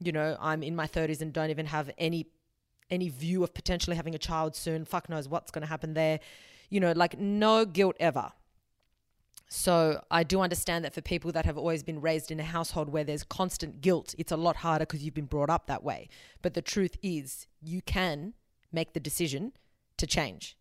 [0.00, 2.26] you know, I'm in my 30s and don't even have any
[2.88, 4.84] any view of potentially having a child soon.
[4.84, 6.20] Fuck knows what's going to happen there.
[6.68, 8.32] You know, like no guilt ever.
[9.48, 12.88] So I do understand that for people that have always been raised in a household
[12.88, 16.08] where there's constant guilt, it's a lot harder because you've been brought up that way.
[16.42, 18.34] But the truth is, you can
[18.72, 19.52] make the decision
[19.98, 20.56] to change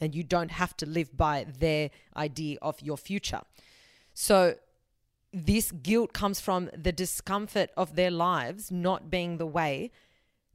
[0.00, 3.42] and you don't have to live by their idea of your future.
[4.14, 4.56] So,
[5.32, 9.92] this guilt comes from the discomfort of their lives not being the way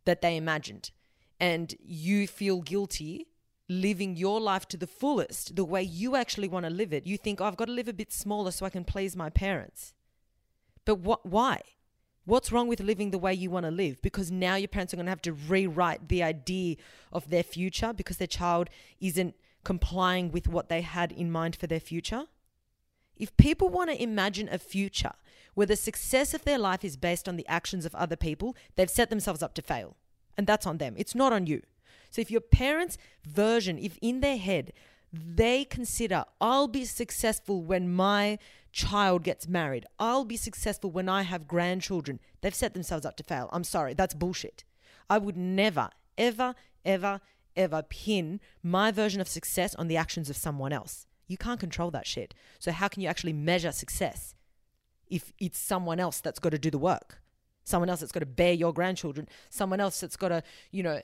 [0.04, 0.92] that they imagined.
[1.40, 3.28] And you feel guilty
[3.68, 7.08] living your life to the fullest, the way you actually want to live it.
[7.08, 9.30] You think, oh, I've got to live a bit smaller so I can please my
[9.30, 9.94] parents.
[10.86, 11.62] But what, why?
[12.26, 14.02] What's wrong with living the way you want to live?
[14.02, 16.76] Because now your parents are going to have to rewrite the idea
[17.12, 21.68] of their future because their child isn't complying with what they had in mind for
[21.68, 22.24] their future.
[23.18, 25.14] If people want to imagine a future
[25.54, 28.90] where the success of their life is based on the actions of other people, they've
[28.90, 29.96] set themselves up to fail.
[30.38, 30.96] And that's on them.
[30.98, 31.62] It's not on you.
[32.16, 32.98] So if your parents'
[33.28, 34.72] version, if in their head
[35.12, 38.40] they consider, I'll be successful when my
[38.72, 39.86] child gets married.
[40.00, 42.22] I'll be successful when I have grandchildren.
[42.40, 43.50] They've set themselves up to fail.
[43.52, 44.64] I'm sorry, that's bullshit.
[45.10, 47.20] I would never, ever, ever,
[47.54, 51.08] ever pin my version of success on the actions of someone else.
[51.28, 52.34] You can't control that shit.
[52.60, 54.36] So, how can you actually measure success
[55.08, 57.22] if it's someone else that's got to do the work?
[57.66, 61.02] Someone else that's got to bear your grandchildren, someone else that's got to, you know,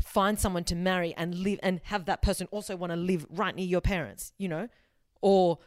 [0.00, 3.54] find someone to marry and live and have that person also want to live right
[3.54, 4.68] near your parents, you know?
[5.20, 5.58] Or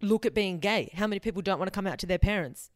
[0.00, 0.90] look at being gay.
[0.94, 2.70] How many people don't want to come out to their parents?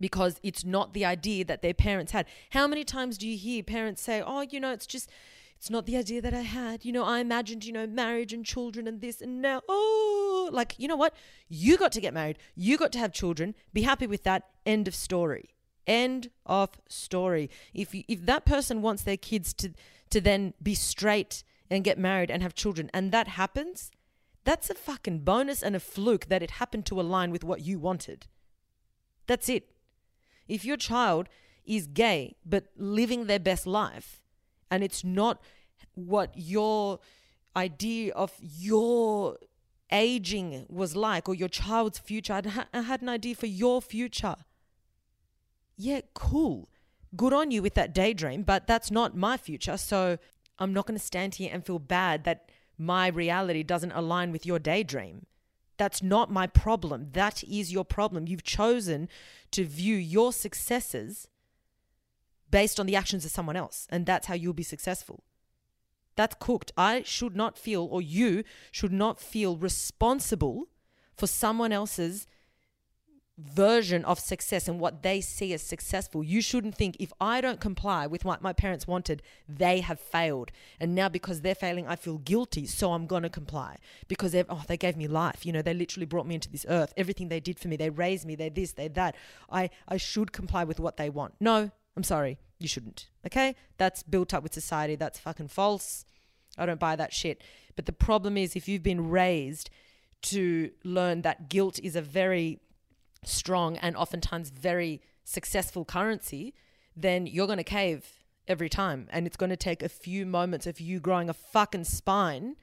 [0.00, 2.26] Because it's not the idea that their parents had.
[2.50, 5.08] How many times do you hear parents say, Oh, you know, it's just,
[5.56, 6.84] it's not the idea that I had.
[6.84, 10.74] You know, I imagined, you know, marriage and children and this and now, oh, like,
[10.78, 11.14] you know what?
[11.48, 12.38] You got to get married.
[12.56, 13.54] You got to have children.
[13.72, 14.48] Be happy with that.
[14.66, 15.54] End of story.
[15.86, 17.50] End of story.
[17.74, 19.72] If you, if that person wants their kids to
[20.10, 23.90] to then be straight and get married and have children and that happens,
[24.44, 27.78] that's a fucking bonus and a fluke that it happened to align with what you
[27.78, 28.26] wanted.
[29.26, 29.70] That's it.
[30.48, 31.28] If your child
[31.64, 34.20] is gay but living their best life
[34.70, 35.40] and it's not
[35.94, 36.98] what your
[37.56, 39.38] idea of your
[39.90, 42.40] aging was like or your child's future,
[42.72, 44.36] I had an idea for your future.
[45.76, 46.68] Yeah, cool.
[47.14, 49.76] Good on you with that daydream, but that's not my future.
[49.76, 50.18] So
[50.58, 54.46] I'm not going to stand here and feel bad that my reality doesn't align with
[54.46, 55.26] your daydream.
[55.76, 57.08] That's not my problem.
[57.12, 58.28] That is your problem.
[58.28, 59.08] You've chosen
[59.50, 61.28] to view your successes
[62.50, 65.24] based on the actions of someone else, and that's how you'll be successful.
[66.14, 66.72] That's cooked.
[66.76, 70.68] I should not feel, or you should not feel responsible
[71.16, 72.26] for someone else's
[73.42, 76.22] version of success and what they see as successful.
[76.22, 80.50] You shouldn't think if I don't comply with what my parents wanted, they have failed.
[80.80, 83.78] And now because they're failing, I feel guilty, so I'm going to comply
[84.08, 85.44] because they oh they gave me life.
[85.44, 86.92] You know, they literally brought me into this earth.
[86.96, 89.16] Everything they did for me, they raised me, they this, they that.
[89.50, 91.34] I I should comply with what they want.
[91.40, 93.08] No, I'm sorry, you shouldn't.
[93.26, 93.54] Okay?
[93.78, 94.96] That's built up with society.
[94.96, 96.04] That's fucking false.
[96.58, 97.42] I don't buy that shit.
[97.76, 99.70] But the problem is if you've been raised
[100.22, 102.60] to learn that guilt is a very
[103.24, 106.54] strong and oftentimes very successful currency,
[106.96, 108.06] then you're going to cave
[108.48, 109.08] every time.
[109.10, 112.56] And it's going to take a few moments of you growing a fucking spine,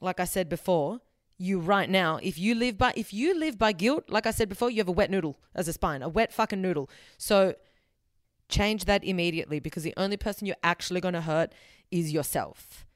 [0.00, 1.00] like I said before,
[1.38, 2.18] you right now.
[2.22, 4.88] If you live by if you live by guilt, like I said before, you have
[4.88, 6.88] a wet noodle as a spine, a wet fucking noodle.
[7.18, 7.54] So
[8.48, 11.52] change that immediately because the only person you're actually going to hurt
[11.90, 12.86] is yourself.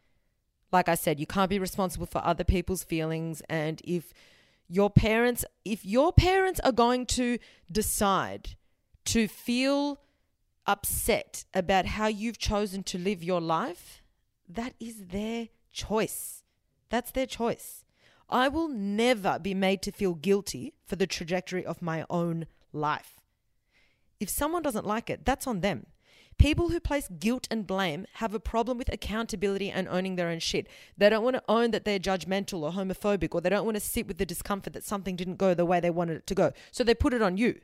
[0.73, 4.13] Like I said, you can't be responsible for other people's feelings and if
[4.71, 7.39] your parents if your parents are going to
[7.71, 8.51] decide
[9.05, 10.01] to feel
[10.67, 14.03] upset about how you've chosen to live your life,
[14.49, 16.45] that is their choice.
[16.89, 17.85] That's their choice.
[18.29, 23.21] I will never be made to feel guilty for the trajectory of my own life.
[24.21, 25.87] If someone doesn't like it, that's on them.
[26.41, 30.39] People who place guilt and blame have a problem with accountability and owning their own
[30.39, 30.67] shit.
[30.97, 33.81] They don't want to own that they're judgmental or homophobic, or they don't want to
[33.81, 36.53] sit with the discomfort that something didn't go the way they wanted it to go.
[36.73, 37.61] So they put it on you.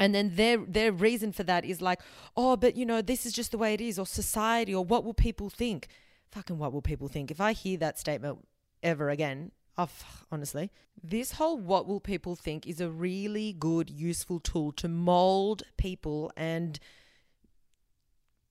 [0.00, 2.00] And then their their reason for that is like,
[2.36, 5.04] oh, but you know, this is just the way it is, or society, or what
[5.04, 5.86] will people think?
[6.32, 7.30] Fucking what will people think?
[7.30, 8.44] If I hear that statement
[8.82, 10.70] ever again, Oh, off honestly,
[11.02, 16.32] this whole what will people think is a really good, useful tool to mold people
[16.36, 16.80] and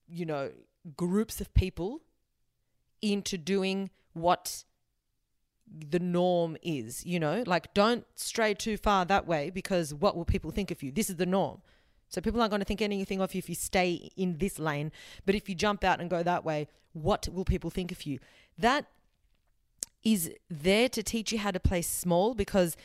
[0.08, 0.52] you know,
[0.96, 2.00] groups of people
[3.02, 4.64] into doing what
[5.66, 7.42] the norm is, you know?
[7.46, 10.92] Like, don't stray too far that way because what will people think of you?
[10.92, 11.60] This is the norm.
[12.08, 14.92] So people aren't going to think anything of you if you stay in this lane.
[15.24, 18.20] But if you jump out and go that way, what will people think of you?
[18.56, 18.86] That
[20.06, 22.76] is there to teach you how to play small because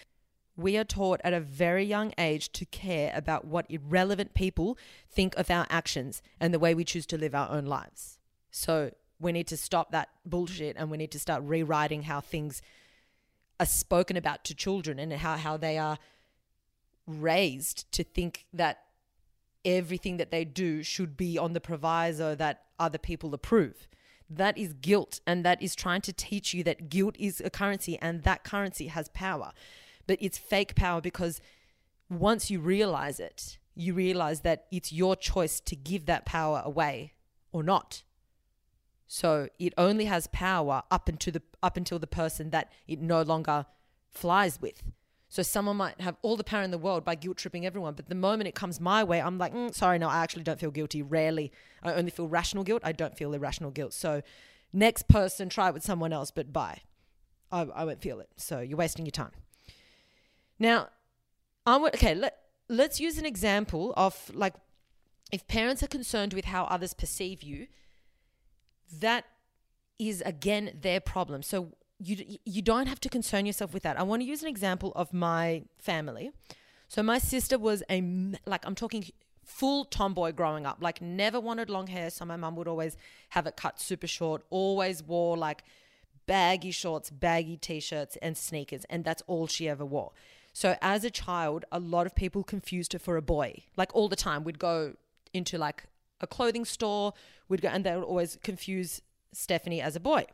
[0.57, 4.75] we are taught at a very young age to care about what irrelevant people
[5.07, 8.17] think of our actions and the way we choose to live our own lives.
[8.49, 12.59] So we need to stop that bullshit and we need to start rewriting how things
[13.59, 15.99] are spoken about to children and how, how they are
[17.05, 18.79] raised to think that
[19.63, 23.87] everything that they do should be on the proviso that other people approve.
[24.33, 27.97] That is guilt, and that is trying to teach you that guilt is a currency
[28.01, 29.51] and that currency has power.
[30.07, 31.41] But it's fake power because
[32.09, 37.13] once you realize it, you realize that it's your choice to give that power away
[37.51, 38.03] or not.
[39.07, 43.21] So it only has power up until the up until the person that it no
[43.21, 43.65] longer
[44.09, 44.81] flies with.
[45.31, 48.09] So someone might have all the power in the world by guilt tripping everyone, but
[48.09, 50.71] the moment it comes my way, I'm like, mm, sorry, no, I actually don't feel
[50.71, 51.01] guilty.
[51.01, 52.81] Rarely, I only feel rational guilt.
[52.83, 53.93] I don't feel irrational guilt.
[53.93, 54.23] So
[54.73, 56.81] next person, try it with someone else, but bye.
[57.49, 58.27] I, I won't feel it.
[58.35, 59.31] So you're wasting your time.
[60.59, 60.89] Now,
[61.65, 62.13] I'm okay.
[62.13, 64.55] Let let's use an example of like
[65.31, 67.67] if parents are concerned with how others perceive you
[68.99, 69.23] that
[69.97, 71.41] is again their problem.
[71.41, 73.99] So you you don't have to concern yourself with that.
[73.99, 76.31] I want to use an example of my family.
[76.87, 78.01] So my sister was a
[78.45, 79.05] like I'm talking
[79.43, 80.77] full tomboy growing up.
[80.81, 82.97] Like never wanted long hair, so my mum would always
[83.29, 84.43] have it cut super short.
[84.49, 85.63] Always wore like
[86.25, 90.11] baggy shorts, baggy t-shirts and sneakers and that's all she ever wore.
[90.53, 93.63] So as a child, a lot of people confused her for a boy.
[93.77, 94.95] Like all the time we'd go
[95.33, 95.85] into like
[96.21, 97.13] a clothing store.
[97.49, 99.01] We'd go, and they would always confuse
[99.33, 100.25] Stephanie as a boy.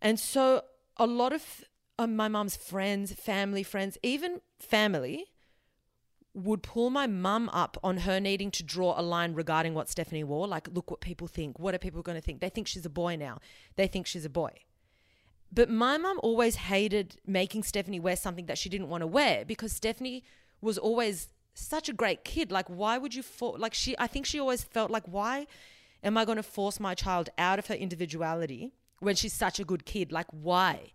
[0.00, 0.62] And so
[0.96, 1.64] a lot of
[1.98, 5.26] uh, my mum's friends, family friends, even family
[6.32, 10.24] would pull my mum up on her needing to draw a line regarding what Stephanie
[10.24, 10.46] wore.
[10.46, 11.58] Like, look what people think.
[11.58, 12.40] What are people going to think?
[12.40, 13.38] They think she's a boy now.
[13.76, 14.52] They think she's a boy.
[15.52, 19.44] But my mum always hated making Stephanie wear something that she didn't want to wear
[19.44, 20.22] because Stephanie
[20.60, 22.52] was always such a great kid.
[22.52, 23.96] Like, why would you for like she?
[23.98, 25.48] I think she always felt like, why
[26.04, 29.64] am I going to force my child out of her individuality when she's such a
[29.64, 30.12] good kid?
[30.12, 30.92] Like, why?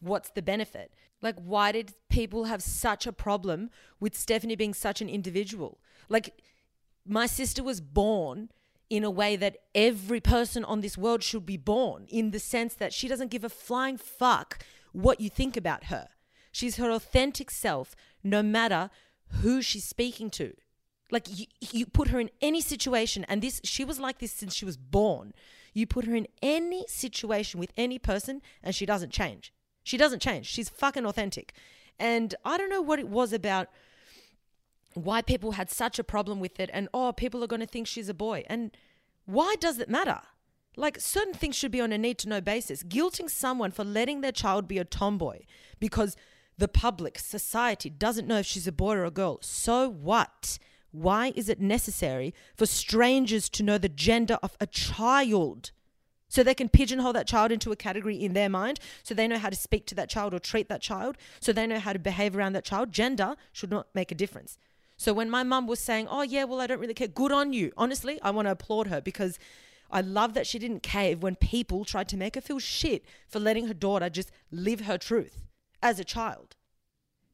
[0.00, 0.92] What's the benefit?
[1.20, 5.80] Like, why did people have such a problem with Stephanie being such an individual?
[6.08, 6.40] Like,
[7.04, 8.50] my sister was born
[8.90, 12.74] in a way that every person on this world should be born, in the sense
[12.74, 14.60] that she doesn't give a flying fuck
[14.92, 16.08] what you think about her.
[16.52, 18.90] She's her authentic self, no matter
[19.42, 20.54] who she's speaking to.
[21.10, 24.54] Like you, you put her in any situation, and this she was like this since
[24.54, 25.32] she was born.
[25.78, 29.52] You put her in any situation with any person, and she doesn't change.
[29.84, 30.46] She doesn't change.
[30.46, 31.52] She's fucking authentic.
[32.00, 33.68] And I don't know what it was about
[34.94, 37.86] why people had such a problem with it, and oh, people are going to think
[37.86, 38.44] she's a boy.
[38.48, 38.76] And
[39.24, 40.20] why does it matter?
[40.76, 42.82] Like certain things should be on a need to know basis.
[42.82, 45.40] Guilting someone for letting their child be a tomboy
[45.78, 46.16] because
[46.56, 49.38] the public, society doesn't know if she's a boy or a girl.
[49.42, 50.58] So what?
[50.90, 55.70] Why is it necessary for strangers to know the gender of a child?
[56.28, 59.38] So they can pigeonhole that child into a category in their mind, so they know
[59.38, 61.98] how to speak to that child or treat that child, so they know how to
[61.98, 62.92] behave around that child.
[62.92, 64.58] Gender should not make a difference.
[64.98, 67.52] So when my mum was saying, Oh, yeah, well, I don't really care, good on
[67.52, 67.72] you.
[67.76, 69.38] Honestly, I want to applaud her because
[69.90, 73.38] I love that she didn't cave when people tried to make her feel shit for
[73.38, 75.46] letting her daughter just live her truth
[75.82, 76.56] as a child.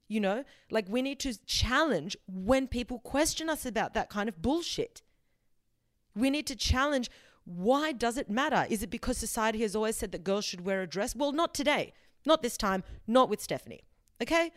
[0.09, 4.43] You know, like we need to challenge when people question us about that kind of
[4.43, 5.03] bullshit.
[6.15, 7.11] We need to challenge
[7.45, 8.67] why does it matter?
[8.71, 11.15] Is it because society has always said that girls should wear a dress?
[11.15, 11.93] Well, not today.
[12.25, 12.83] Not this time.
[13.07, 13.83] Not with Stephanie.
[14.23, 14.51] Okay?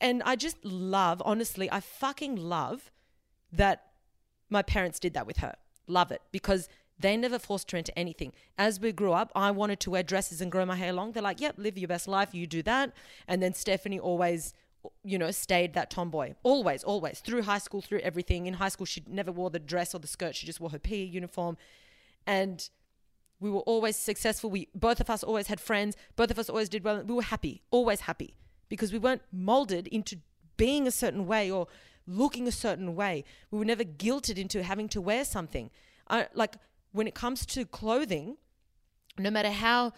[0.00, 2.92] And I just love, honestly, I fucking love
[3.52, 3.86] that
[4.48, 5.54] my parents did that with her.
[5.86, 6.68] Love it because
[6.98, 8.32] they never forced her into anything.
[8.56, 11.12] As we grew up, I wanted to wear dresses and grow my hair long.
[11.12, 12.34] They're like, yep, live your best life.
[12.34, 12.92] You do that.
[13.26, 14.54] And then Stephanie always,
[15.02, 16.34] you know, stayed that tomboy.
[16.42, 17.20] Always, always.
[17.20, 18.46] Through high school, through everything.
[18.46, 20.34] In high school, she never wore the dress or the skirt.
[20.34, 21.56] She just wore her PE uniform.
[22.26, 22.68] And
[23.40, 24.50] we were always successful.
[24.50, 25.96] We both of us always had friends.
[26.16, 27.02] Both of us always did well.
[27.02, 28.34] We were happy, always happy,
[28.68, 30.16] because we weren't molded into
[30.56, 31.66] being a certain way or
[32.06, 33.24] looking a certain way.
[33.50, 35.70] We were never guilted into having to wear something.
[36.08, 36.56] I, like
[36.92, 38.36] when it comes to clothing,
[39.18, 39.92] no matter how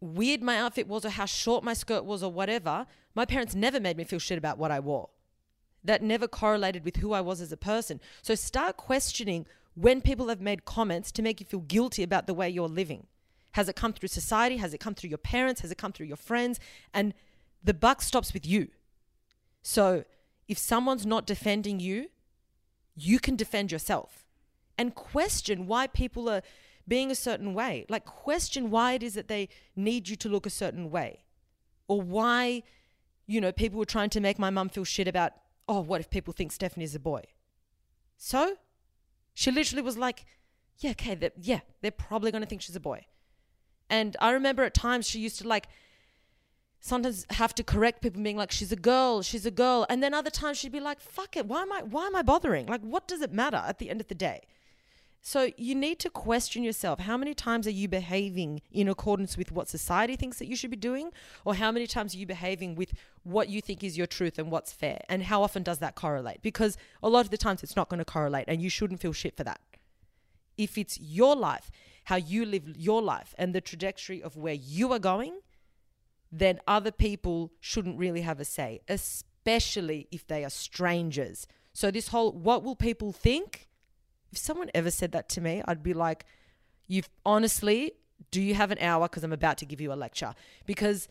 [0.00, 2.86] weird my outfit was or how short my skirt was or whatever,
[3.16, 5.08] my parents never made me feel shit about what I wore.
[5.82, 8.00] That never correlated with who I was as a person.
[8.20, 12.34] So start questioning when people have made comments to make you feel guilty about the
[12.34, 13.06] way you're living.
[13.52, 14.58] Has it come through society?
[14.58, 15.62] Has it come through your parents?
[15.62, 16.60] Has it come through your friends?
[16.92, 17.14] And
[17.64, 18.68] the buck stops with you.
[19.62, 20.04] So
[20.46, 22.08] if someone's not defending you,
[22.94, 24.26] you can defend yourself
[24.76, 26.42] and question why people are
[26.86, 27.86] being a certain way.
[27.88, 31.24] Like, question why it is that they need you to look a certain way
[31.88, 32.62] or why,
[33.26, 35.32] you know, people were trying to make my mum feel shit about,
[35.68, 37.22] oh, what if people think Stephanie's a boy?
[38.16, 38.56] So
[39.34, 40.24] she literally was like,
[40.78, 43.04] yeah, okay, they're, yeah, they're probably going to think she's a boy.
[43.90, 45.68] And I remember at times she used to like
[46.80, 49.86] sometimes have to correct people being like, she's a girl, she's a girl.
[49.88, 52.22] And then other times she'd be like, fuck it, why am I, why am I
[52.22, 52.66] bothering?
[52.66, 54.42] Like, what does it matter at the end of the day?
[55.28, 57.00] So you need to question yourself.
[57.00, 60.70] How many times are you behaving in accordance with what society thinks that you should
[60.70, 61.10] be doing?
[61.44, 62.92] Or how many times are you behaving with
[63.24, 65.00] what you think is your truth and what's fair?
[65.08, 66.42] And how often does that correlate?
[66.42, 69.12] Because a lot of the times it's not going to correlate and you shouldn't feel
[69.12, 69.60] shit for that.
[70.56, 71.72] If it's your life,
[72.04, 75.40] how you live your life and the trajectory of where you are going,
[76.30, 81.48] then other people shouldn't really have a say, especially if they are strangers.
[81.72, 83.65] So this whole what will people think?
[84.36, 86.26] If someone ever said that to me, I'd be like,
[86.86, 87.92] you've honestly,
[88.30, 89.08] do you have an hour?
[89.08, 90.34] Because I'm about to give you a lecture.
[90.66, 91.08] Because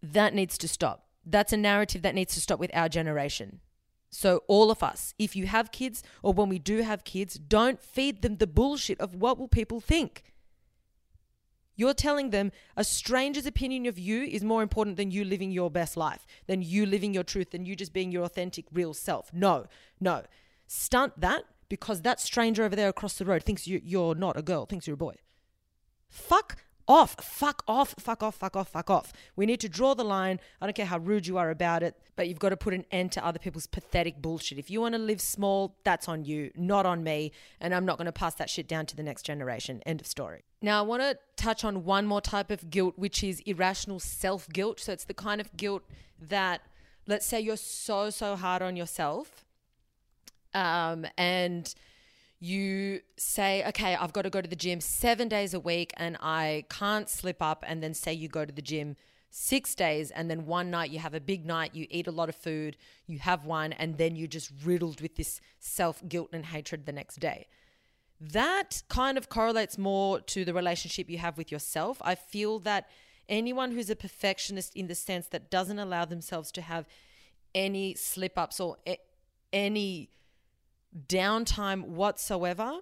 [0.00, 1.08] that needs to stop.
[1.26, 3.60] That's a narrative that needs to stop with our generation.
[4.10, 7.82] So, all of us, if you have kids or when we do have kids, don't
[7.82, 10.22] feed them the bullshit of what will people think.
[11.74, 15.72] You're telling them a stranger's opinion of you is more important than you living your
[15.72, 19.32] best life, than you living your truth, than you just being your authentic, real self.
[19.32, 19.66] No,
[19.98, 20.22] no.
[20.68, 24.42] Stunt that because that stranger over there across the road thinks you, you're not a
[24.42, 25.14] girl, thinks you're a boy.
[26.08, 29.12] Fuck off, fuck off, fuck off, fuck off, fuck off.
[29.36, 30.38] We need to draw the line.
[30.60, 32.84] I don't care how rude you are about it, but you've got to put an
[32.90, 34.58] end to other people's pathetic bullshit.
[34.58, 37.32] If you want to live small, that's on you, not on me.
[37.60, 39.82] And I'm not going to pass that shit down to the next generation.
[39.86, 40.44] End of story.
[40.60, 44.48] Now, I want to touch on one more type of guilt, which is irrational self
[44.48, 44.80] guilt.
[44.80, 45.82] So it's the kind of guilt
[46.20, 46.62] that,
[47.06, 49.43] let's say, you're so, so hard on yourself
[50.54, 51.74] um, and
[52.40, 56.16] you say, okay, I've got to go to the gym seven days a week and
[56.20, 58.96] I can't slip up, and then say you go to the gym
[59.30, 62.28] six days, and then one night you have a big night, you eat a lot
[62.28, 62.76] of food,
[63.06, 66.92] you have one, and then you're just riddled with this self guilt and hatred the
[66.92, 67.48] next day.
[68.20, 71.98] That kind of correlates more to the relationship you have with yourself.
[72.02, 72.88] I feel that
[73.28, 76.86] anyone who's a perfectionist in the sense that doesn't allow themselves to have
[77.54, 78.76] any slip ups or
[79.52, 80.10] any
[81.08, 82.78] downtime whatsoever,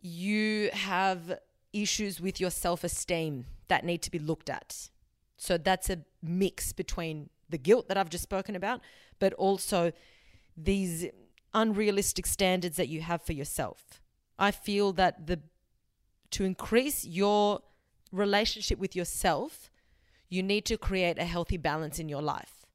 [0.00, 1.38] you have
[1.72, 4.90] issues with your self esteem that need to be looked at.
[5.36, 8.80] So that's a mix between the guilt that I've just spoken about,
[9.18, 9.92] but also
[10.56, 11.06] these
[11.52, 14.00] unrealistic standards that you have for yourself.
[14.38, 15.40] I feel that the
[16.30, 17.60] to increase your
[18.10, 19.70] relationship with yourself,
[20.28, 22.66] you need to create a healthy balance in your life.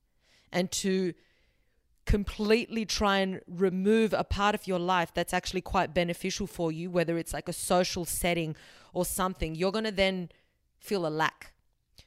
[0.51, 1.14] And to
[2.10, 6.89] completely try and remove a part of your life that's actually quite beneficial for you,
[6.89, 8.55] whether it's like a social setting
[8.93, 10.28] or something, you're going to then
[10.80, 11.53] feel a lack.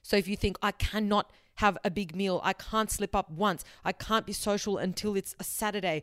[0.02, 3.64] So if you think, I cannot have a big meal, I can't slip up once,
[3.84, 6.02] I can't be social until it's a Saturday,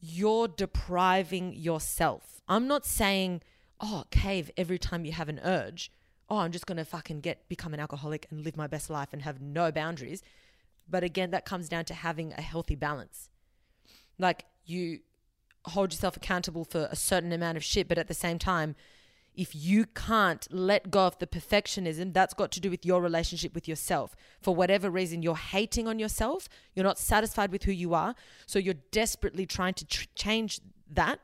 [0.00, 2.40] you're depriving yourself.
[2.48, 3.42] I'm not saying,
[3.78, 5.92] oh, cave every time you have an urge.
[6.30, 9.10] Oh, I'm just going to fucking get become an alcoholic and live my best life
[9.12, 10.22] and have no boundaries.
[10.88, 13.28] But again, that comes down to having a healthy balance.
[14.18, 15.00] Like you
[15.64, 18.76] hold yourself accountable for a certain amount of shit, but at the same time,
[19.34, 23.54] if you can't let go of the perfectionism, that's got to do with your relationship
[23.54, 24.16] with yourself.
[24.40, 28.14] For whatever reason, you're hating on yourself, you're not satisfied with who you are,
[28.46, 30.60] so you're desperately trying to tr- change
[30.90, 31.20] that.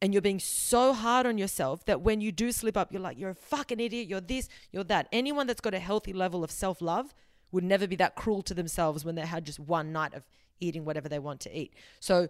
[0.00, 3.18] And you're being so hard on yourself that when you do slip up, you're like,
[3.18, 5.08] you're a fucking idiot, you're this, you're that.
[5.12, 7.14] Anyone that's got a healthy level of self love
[7.52, 10.26] would never be that cruel to themselves when they had just one night of
[10.60, 11.72] eating whatever they want to eat.
[12.00, 12.28] So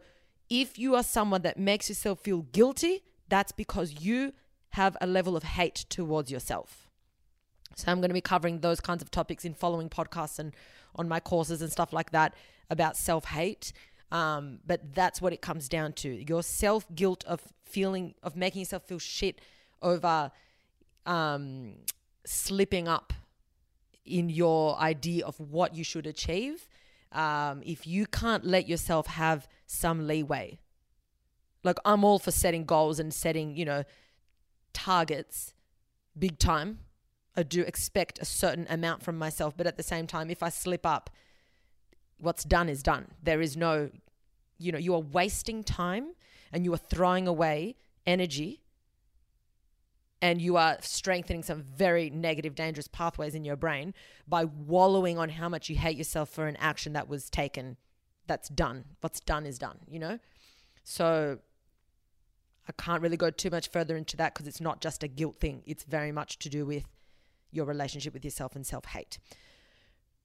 [0.49, 4.33] if you are someone that makes yourself feel guilty, that's because you
[4.71, 6.89] have a level of hate towards yourself.
[7.77, 10.55] So I'm going to be covering those kinds of topics in following podcasts and
[10.97, 12.35] on my courses and stuff like that
[12.71, 13.73] about self hate.
[14.11, 18.61] Um, but that's what it comes down to your self guilt of feeling, of making
[18.61, 19.41] yourself feel shit
[19.83, 20.33] over
[21.07, 21.75] um,
[22.25, 23.12] slipping up
[24.09, 26.69] in your idea of what you should achieve.
[27.13, 30.59] Um, if you can't let yourself have some leeway,
[31.65, 33.85] like I'm all for setting goals and setting, you know,
[34.73, 35.55] targets
[36.19, 36.81] big time.
[37.37, 40.49] I do expect a certain amount from myself, but at the same time, if I
[40.49, 41.11] slip up,
[42.19, 43.13] what's done is done.
[43.23, 43.91] There is no,
[44.59, 46.15] you know, you are wasting time
[46.53, 48.61] and you are throwing away energy
[50.21, 53.95] and you are strengthening some very negative, dangerous pathways in your brain
[54.27, 57.77] by wallowing on how much you hate yourself for an action that was taken,
[58.27, 58.85] that's done.
[59.01, 60.19] What's done is done, you know?
[60.83, 61.39] So
[62.69, 65.37] I can't really go too much further into that because it's not just a guilt
[65.37, 65.62] thing.
[65.66, 66.85] It's very much to do with
[67.51, 69.19] your relationship with yourself and self hate.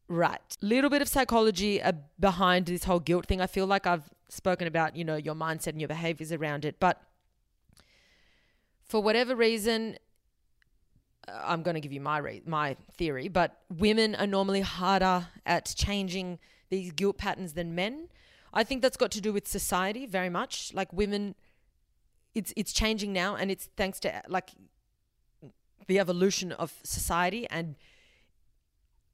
[0.10, 0.58] Right.
[0.62, 3.39] Little bit of psychology uh, behind this whole guilt thing.
[3.39, 6.80] I feel like I've spoken about, you know, your mindset and your behaviors around it.
[6.80, 7.02] But
[8.86, 9.98] for whatever reason,
[11.28, 15.28] uh, I'm going to give you my re- my theory, but women are normally harder
[15.46, 18.10] at changing these guilt patterns than men.
[18.54, 20.74] I think that's got to do with society very much.
[20.74, 21.36] Like women
[22.36, 24.52] it's it's changing now and it's thanks to like
[25.88, 27.76] the evolution of society and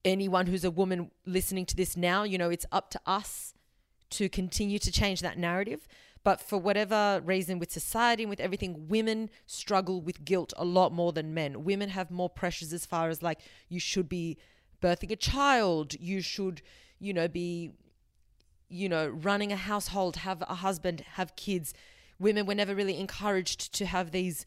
[0.05, 3.53] anyone who's a woman listening to this now you know it's up to us
[4.09, 5.87] to continue to change that narrative
[6.23, 10.91] but for whatever reason with society and with everything women struggle with guilt a lot
[10.91, 14.37] more than men women have more pressures as far as like you should be
[14.81, 16.61] birthing a child you should
[16.99, 17.71] you know be
[18.69, 21.73] you know running a household have a husband have kids
[22.19, 24.45] women were never really encouraged to have these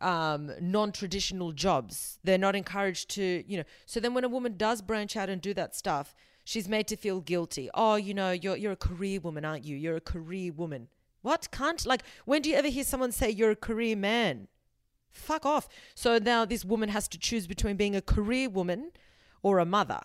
[0.00, 2.18] um, non-traditional jobs.
[2.24, 3.64] They're not encouraged to, you know.
[3.86, 6.14] So then when a woman does branch out and do that stuff,
[6.44, 7.68] she's made to feel guilty.
[7.74, 9.76] Oh, you know, you're you're a career woman, aren't you?
[9.76, 10.88] You're a career woman.
[11.22, 11.50] What?
[11.50, 14.48] Can't like when do you ever hear someone say you're a career man?
[15.10, 15.68] Fuck off.
[15.94, 18.92] So now this woman has to choose between being a career woman
[19.42, 20.00] or a mother.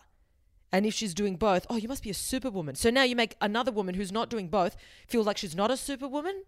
[0.71, 2.75] And if she's doing both, oh, you must be a superwoman.
[2.75, 4.75] So now you make another woman who's not doing both
[5.07, 6.43] feel like she's not a superwoman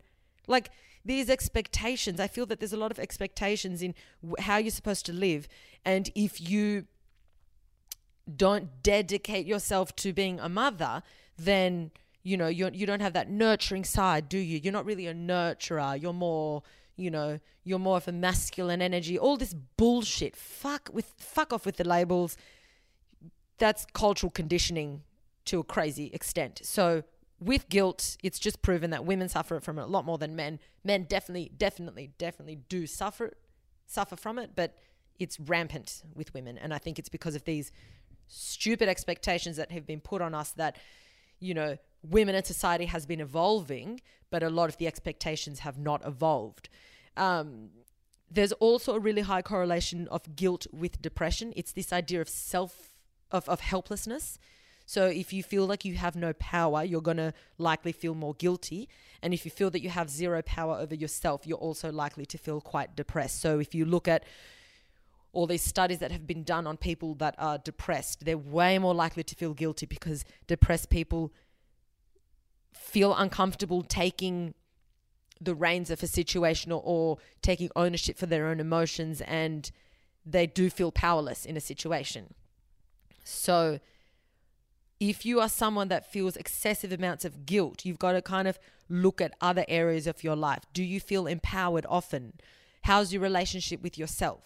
[0.48, 0.72] like
[1.06, 3.94] these expectations, I feel that there's a lot of expectations in
[4.40, 5.48] how you're supposed to live.
[5.86, 6.86] And if you
[8.34, 11.04] don't dedicate yourself to being a mother,
[11.38, 11.92] then
[12.24, 14.60] you know you you don't have that nurturing side, do you?
[14.62, 16.00] You're not really a nurturer.
[16.02, 16.64] You're more
[16.96, 19.18] you know you're more of a masculine energy.
[19.18, 20.36] All this bullshit.
[20.36, 22.38] Fuck with fuck off with the labels.
[23.58, 25.04] That's cultural conditioning
[25.46, 26.62] to a crazy extent.
[26.64, 27.04] So
[27.40, 30.60] with guilt, it's just proven that women suffer from it a lot more than men.
[30.84, 33.34] Men definitely, definitely, definitely do suffer
[33.86, 34.76] suffer from it, but
[35.20, 36.58] it's rampant with women.
[36.58, 37.72] And I think it's because of these
[38.28, 40.78] stupid expectations that have been put on us that,
[41.40, 45.78] you know, women in society has been evolving, but a lot of the expectations have
[45.78, 46.70] not evolved.
[47.16, 47.70] Um,
[48.30, 51.54] there's also a really high correlation of guilt with depression.
[51.56, 52.94] It's this idea of self
[53.32, 54.40] of, of helplessness.
[54.86, 58.34] So if you feel like you have no power, you're going to likely feel more
[58.36, 58.88] guilty.
[59.22, 62.38] And if you feel that you have zero power over yourself, you're also likely to
[62.38, 63.42] feel quite depressed.
[63.42, 64.24] So if you look at
[65.34, 68.96] all these studies that have been done on people that are depressed, they're way more
[68.96, 71.34] likely to feel guilty because depressed people
[72.78, 74.54] feel uncomfortable taking
[75.40, 79.72] the reins of a situation or, or, taking ownership for their own emotions and
[80.26, 82.34] they do feel powerless in a situation.
[83.24, 83.80] So
[85.00, 88.60] if you are someone that feels excessive amounts of guilt, you've got to kind of
[88.90, 90.64] look at other areas of your life.
[90.74, 92.34] Do you feel empowered often?
[92.84, 94.44] How's your relationship with yourself?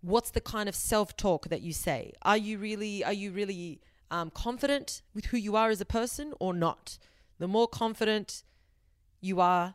[0.00, 2.12] What's the kind of self-talk that you say?
[2.22, 3.80] Are you really are you really
[4.10, 6.98] um, confident with who you are as a person or not?
[7.38, 8.42] The more confident
[9.20, 9.74] you are,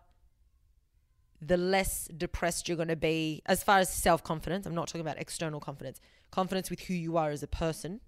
[1.42, 4.66] the less depressed you're going to be as far as self-confidence.
[4.66, 6.00] I'm not talking about external confidence.
[6.32, 8.00] Confidence with who you are as a person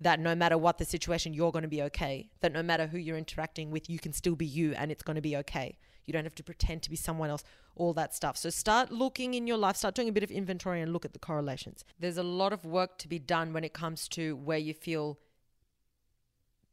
[0.00, 2.30] that no matter what the situation, you're going to be okay.
[2.40, 5.16] That no matter who you're interacting with, you can still be you and it's going
[5.16, 5.78] to be okay.
[6.06, 7.42] You don't have to pretend to be someone else,
[7.74, 8.36] all that stuff.
[8.36, 11.12] So start looking in your life, start doing a bit of inventory and look at
[11.12, 11.84] the correlations.
[11.98, 15.18] There's a lot of work to be done when it comes to where you feel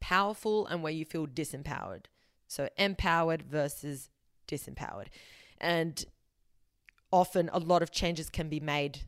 [0.05, 2.05] powerful and where you feel disempowered.
[2.47, 4.09] So empowered versus
[4.47, 5.07] disempowered.
[5.59, 6.05] And
[7.11, 8.99] often a lot of changes can be made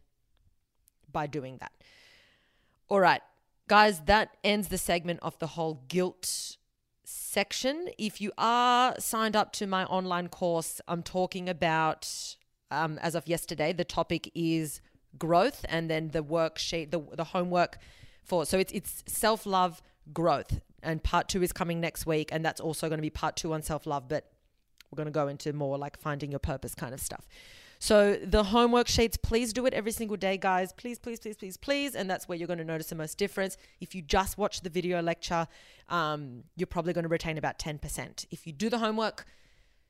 [1.11, 1.71] by doing that.
[2.89, 3.21] All right,
[3.67, 6.57] guys, that ends the segment of the whole guilt
[7.03, 7.89] section.
[7.99, 12.09] If you are signed up to my online course, I'm talking about,
[12.71, 14.81] um, as of yesterday, the topic is
[15.19, 17.77] growth, and then the worksheet, the, the homework
[18.23, 20.61] for, so it's, it's self love growth.
[20.84, 23.53] And part two is coming next week, and that's also going to be part two
[23.53, 24.32] on self love, but
[24.91, 27.28] we're going to go into more like finding your purpose kind of stuff.
[27.80, 30.73] So the homework sheets, please do it every single day, guys.
[30.73, 31.95] Please, please, please, please, please.
[31.95, 33.57] And that's where you're going to notice the most difference.
[33.80, 35.47] If you just watch the video lecture,
[35.89, 38.25] um, you're probably going to retain about 10%.
[38.32, 39.25] If you do the homework,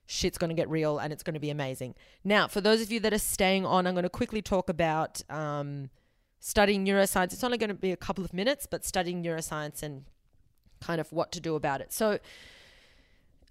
[0.05, 1.95] shit's going to get real and it's going to be amazing.
[2.23, 5.21] Now, for those of you that are staying on, I'm going to quickly talk about
[5.29, 5.89] um,
[6.39, 7.33] studying neuroscience.
[7.33, 10.03] It's only going to be a couple of minutes, but studying neuroscience and
[10.81, 11.93] kind of what to do about it.
[11.93, 12.19] So,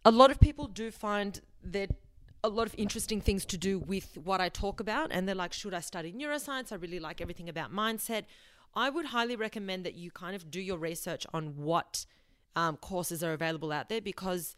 [0.04, 1.90] a lot of people do find that
[2.44, 5.10] a lot of interesting things to do with what I talk about.
[5.10, 6.70] And they're like, should I study neuroscience?
[6.70, 8.24] I really like everything about mindset.
[8.74, 12.06] I would highly recommend that you kind of do your research on what
[12.54, 14.54] um, courses are available out there because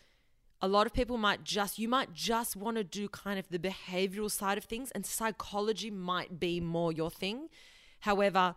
[0.60, 3.58] a lot of people might just, you might just want to do kind of the
[3.58, 7.48] behavioral side of things, and psychology might be more your thing.
[8.00, 8.56] However,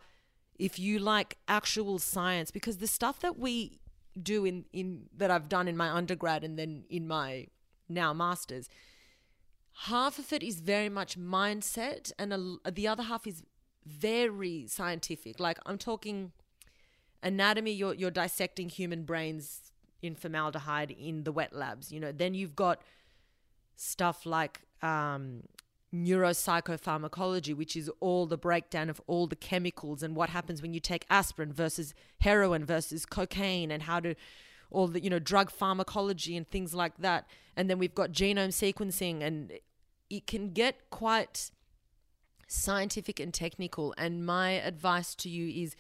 [0.58, 3.80] if you like actual science, because the stuff that we
[4.22, 7.48] do in, in that I've done in my undergrad and then in my
[7.88, 8.70] now masters,
[9.74, 13.44] half of it is very much mindset and a, the other half is
[13.86, 15.40] very scientific.
[15.40, 16.32] Like i'm talking
[17.24, 22.12] anatomy you're, you're dissecting human brains in formaldehyde in the wet labs you know.
[22.12, 22.82] Then you've got
[23.76, 25.44] stuff like um,
[25.94, 30.80] neuropsychopharmacology which is all the breakdown of all the chemicals and what happens when you
[30.80, 34.16] take aspirin versus heroin versus cocaine and how to
[34.72, 37.28] all the you know drug pharmacology and things like that.
[37.56, 39.52] And then we've got genome sequencing and
[40.10, 41.52] it can get quite
[42.48, 43.94] scientific and technical.
[43.98, 45.76] And my advice to you is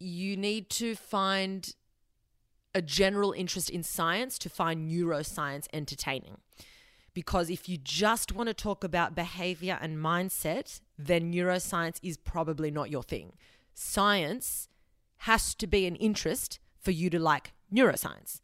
[0.00, 1.74] you need to find
[2.74, 6.38] a general interest in science to find neuroscience entertaining
[7.16, 12.70] because if you just want to talk about behavior and mindset then neuroscience is probably
[12.70, 13.32] not your thing
[13.74, 14.68] science
[15.18, 18.40] has to be an interest for you to like neuroscience.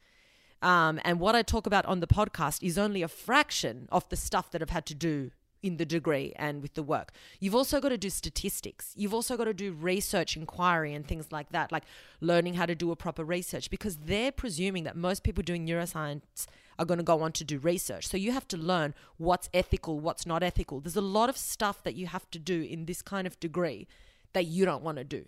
[0.60, 4.16] Um, and what I talk about on the podcast is only a fraction of the
[4.16, 5.30] stuff that I've had to do
[5.62, 7.12] in the degree and with the work.
[7.38, 8.92] You've also got to do statistics.
[8.96, 11.84] You've also got to do research inquiry and things like that, like
[12.20, 16.46] learning how to do a proper research because they're presuming that most people doing neuroscience
[16.82, 18.06] are going to go on to do research.
[18.06, 20.80] So you have to learn what's ethical, what's not ethical.
[20.80, 23.86] There's a lot of stuff that you have to do in this kind of degree
[24.34, 25.24] that you don't want to do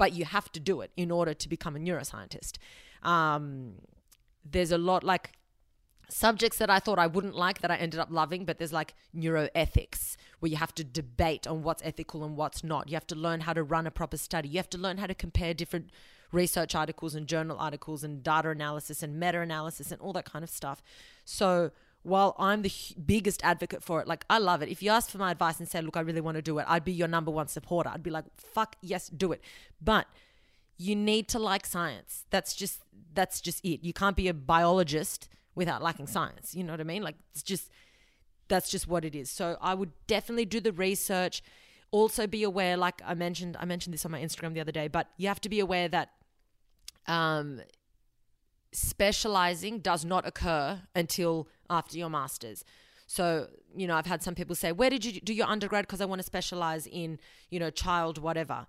[0.00, 2.52] but you have to do it in order to become a neuroscientist.
[3.02, 3.74] Um,
[4.42, 5.32] there's a lot like
[6.08, 8.94] subjects that I thought I wouldn't like that I ended up loving, but there's like
[9.14, 12.88] neuroethics where you have to debate on what's ethical and what's not.
[12.88, 14.48] You have to learn how to run a proper study.
[14.48, 15.90] You have to learn how to compare different
[16.32, 20.42] research articles and journal articles and data analysis and meta analysis and all that kind
[20.42, 20.82] of stuff.
[21.24, 21.70] So,
[22.02, 22.72] while I'm the
[23.04, 24.70] biggest advocate for it, like I love it.
[24.70, 26.64] If you ask for my advice and say, look, I really want to do it,
[26.66, 27.90] I'd be your number one supporter.
[27.90, 29.42] I'd be like, fuck, yes, do it.
[29.82, 30.06] But
[30.78, 32.24] you need to like science.
[32.30, 32.80] That's just
[33.12, 33.84] that's just it.
[33.84, 36.54] You can't be a biologist without liking science.
[36.54, 37.02] You know what I mean?
[37.02, 37.70] Like it's just
[38.48, 39.30] that's just what it is.
[39.30, 41.42] So I would definitely do the research.
[41.90, 44.88] Also be aware, like I mentioned, I mentioned this on my Instagram the other day,
[44.88, 46.10] but you have to be aware that
[47.10, 47.60] um,
[48.72, 52.64] specializing does not occur until after your master's.
[53.06, 55.86] So, you know, I've had some people say, Where did you do your undergrad?
[55.86, 57.18] Because I want to specialize in,
[57.50, 58.66] you know, child, whatever.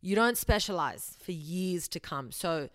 [0.00, 2.32] You don't specialize for years to come.
[2.32, 2.70] So,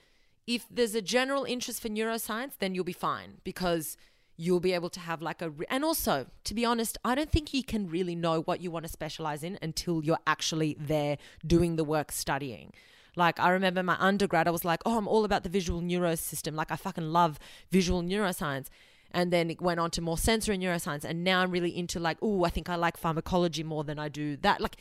[0.46, 3.98] if there's a general interest for neuroscience, then you'll be fine because
[4.38, 5.50] you'll be able to have like a.
[5.50, 8.70] Re- and also, to be honest, I don't think you can really know what you
[8.70, 12.72] want to specialize in until you're actually there doing the work studying.
[13.18, 16.16] Like I remember my undergrad, I was like, oh, I'm all about the visual neuro
[16.16, 16.56] system.
[16.56, 17.40] Like I fucking love
[17.72, 18.68] visual neuroscience.
[19.12, 22.18] And then it went on to more sensory neuroscience and now i'm really into like
[22.22, 24.60] oh i think i like pharmacology more than i do that.
[24.60, 24.76] Like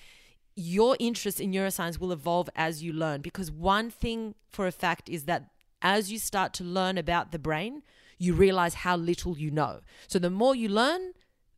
[0.56, 5.08] your interest in neuroscience will evolve as you learn because one thing for a fact
[5.08, 7.82] is that as you start to learn about the brain
[8.18, 9.80] you realize how little you know.
[10.08, 11.12] So the more you learn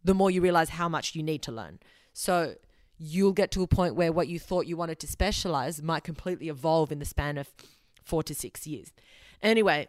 [0.05, 1.79] the more you realize how much you need to learn.
[2.12, 2.55] So
[2.99, 6.49] you'll get to a point where what you thought you wanted to specialize might completely
[6.49, 7.49] evolve in the span of
[8.03, 8.92] four to six years
[9.42, 9.86] anyway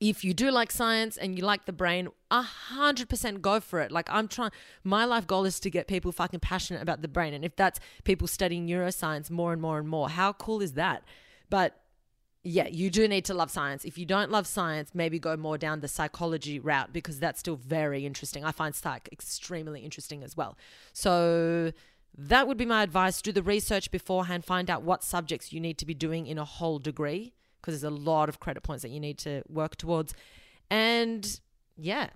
[0.00, 3.80] if you do like science and you like the brain, a hundred percent go for
[3.80, 3.92] it.
[3.92, 4.50] Like I'm trying,
[4.82, 7.34] my life goal is to get people fucking passionate about the brain.
[7.34, 11.02] And if that's people studying neuroscience more and more and more, how cool is that?
[11.50, 11.76] But
[12.42, 13.84] yeah, you do need to love science.
[13.84, 17.56] If you don't love science, maybe go more down the psychology route because that's still
[17.56, 18.42] very interesting.
[18.42, 20.56] I find psych extremely interesting as well.
[20.94, 21.72] So
[22.16, 23.22] that would be my advice.
[23.22, 26.44] Do the research beforehand, find out what subjects you need to be doing in a
[26.44, 30.14] whole degree because there's a lot of credit points that you need to work towards.
[30.70, 31.40] And
[31.76, 32.08] yeah.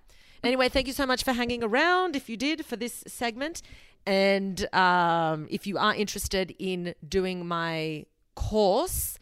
[0.43, 3.63] Anyway, thank you so much for hanging around if you did for this segment.
[4.07, 9.19] And um, if you are interested in doing my course,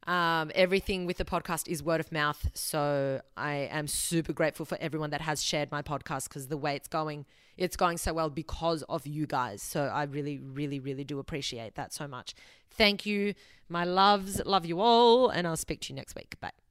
[0.08, 2.50] Um, everything with the podcast is word of mouth.
[2.52, 6.74] So I am super grateful for everyone that has shared my podcast because the way
[6.74, 9.62] it's going, it's going so well because of you guys.
[9.62, 12.34] So I really, really, really do appreciate that so much.
[12.72, 13.34] Thank you,
[13.68, 14.44] my loves.
[14.44, 15.28] Love you all.
[15.28, 16.34] And I'll speak to you next week.
[16.40, 16.65] Bye.